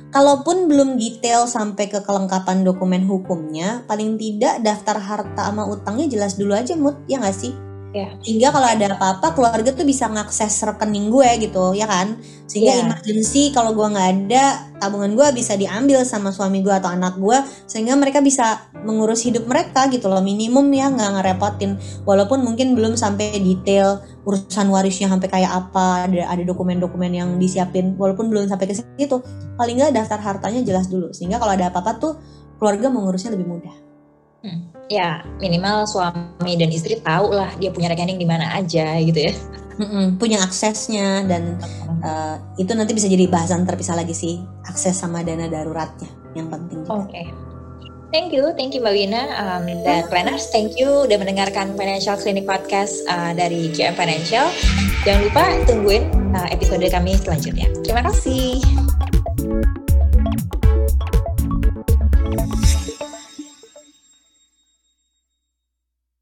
Kalaupun 0.08 0.72
belum 0.72 0.96
detail 0.96 1.44
sampai 1.48 1.88
ke 1.88 2.00
kelengkapan 2.04 2.64
dokumen 2.64 3.04
hukumnya, 3.08 3.84
paling 3.84 4.16
tidak 4.20 4.60
daftar 4.64 4.96
harta 5.00 5.52
sama 5.52 5.68
utangnya 5.68 6.08
jelas 6.08 6.36
dulu 6.36 6.56
aja, 6.56 6.76
Mut, 6.76 6.96
ya 7.08 7.20
nggak 7.20 7.36
sih? 7.36 7.52
Ya. 7.96 8.12
Sehingga 8.20 8.52
kalau 8.52 8.68
ada 8.68 8.84
apa-apa 8.92 9.32
keluarga 9.32 9.72
tuh 9.72 9.88
bisa 9.88 10.04
ngakses 10.12 10.60
rekening 10.60 11.08
gue 11.08 11.48
gitu 11.48 11.72
ya 11.72 11.88
kan. 11.88 12.20
Sehingga 12.44 12.76
ya. 12.76 12.80
emergency 12.84 13.48
kalau 13.56 13.72
gue 13.72 13.86
nggak 13.88 14.08
ada 14.12 14.44
tabungan 14.78 15.12
gue 15.18 15.26
bisa 15.34 15.58
diambil 15.58 16.06
sama 16.06 16.30
suami 16.30 16.62
gue 16.62 16.70
atau 16.70 16.88
anak 16.88 17.18
gue 17.18 17.34
sehingga 17.66 17.98
mereka 17.98 18.22
bisa 18.22 18.70
mengurus 18.86 19.26
hidup 19.26 19.44
mereka 19.50 19.90
gitu 19.90 20.06
loh 20.06 20.22
minimum 20.22 20.70
ya 20.70 20.88
nggak 20.88 21.18
ngerepotin 21.18 21.74
walaupun 22.06 22.46
mungkin 22.46 22.78
belum 22.78 22.94
sampai 22.94 23.42
detail 23.42 23.98
urusan 24.22 24.70
warisnya 24.70 25.10
sampai 25.10 25.28
kayak 25.28 25.50
apa 25.50 26.06
ada 26.06 26.30
ada 26.30 26.42
dokumen-dokumen 26.46 27.10
yang 27.10 27.30
disiapin 27.42 27.98
walaupun 27.98 28.30
belum 28.30 28.46
sampai 28.46 28.70
ke 28.70 28.74
situ 28.78 29.18
paling 29.58 29.82
nggak 29.82 29.98
daftar 29.98 30.22
hartanya 30.22 30.62
jelas 30.62 30.86
dulu 30.86 31.10
sehingga 31.10 31.42
kalau 31.42 31.58
ada 31.58 31.74
apa-apa 31.74 31.92
tuh 31.98 32.12
keluarga 32.58 32.90
mengurusnya 32.90 33.34
lebih 33.34 33.46
mudah. 33.46 33.87
Hmm. 34.42 34.70
Ya 34.88 35.26
minimal 35.42 35.84
suami 35.84 36.56
dan 36.56 36.70
istri 36.72 36.96
tahu 37.02 37.34
lah 37.34 37.50
dia 37.58 37.74
punya 37.74 37.90
rekening 37.92 38.16
di 38.16 38.28
mana 38.28 38.54
aja 38.54 38.96
gitu 39.02 39.30
ya. 39.30 39.34
Mm-mm, 39.78 40.18
punya 40.18 40.42
aksesnya 40.42 41.22
dan 41.30 41.54
uh, 42.02 42.34
itu 42.58 42.74
nanti 42.74 42.98
bisa 42.98 43.06
jadi 43.06 43.30
bahasan 43.30 43.62
terpisah 43.62 43.94
lagi 43.94 44.10
sih 44.10 44.42
akses 44.66 44.98
sama 44.98 45.22
dana 45.22 45.46
daruratnya 45.46 46.10
yang 46.34 46.50
penting. 46.50 46.82
Oke. 46.90 47.06
Okay. 47.06 47.26
Thank 48.08 48.32
you, 48.32 48.56
thank 48.56 48.72
you 48.72 48.80
Mbak 48.80 48.94
Wina 48.96 49.22
um, 49.36 49.68
dan 49.84 50.08
planners. 50.08 50.48
Thank 50.48 50.80
you 50.80 51.04
udah 51.04 51.20
mendengarkan 51.20 51.76
Financial 51.76 52.16
Clinic 52.16 52.48
Podcast 52.48 53.04
uh, 53.04 53.36
dari 53.36 53.68
QM 53.68 53.92
Financial. 54.00 54.48
Jangan 55.04 55.20
lupa 55.28 55.44
tungguin 55.68 56.08
uh, 56.32 56.48
episode 56.48 56.88
kami 56.88 57.20
selanjutnya. 57.20 57.68
Terima 57.84 58.00
kasih. 58.08 58.64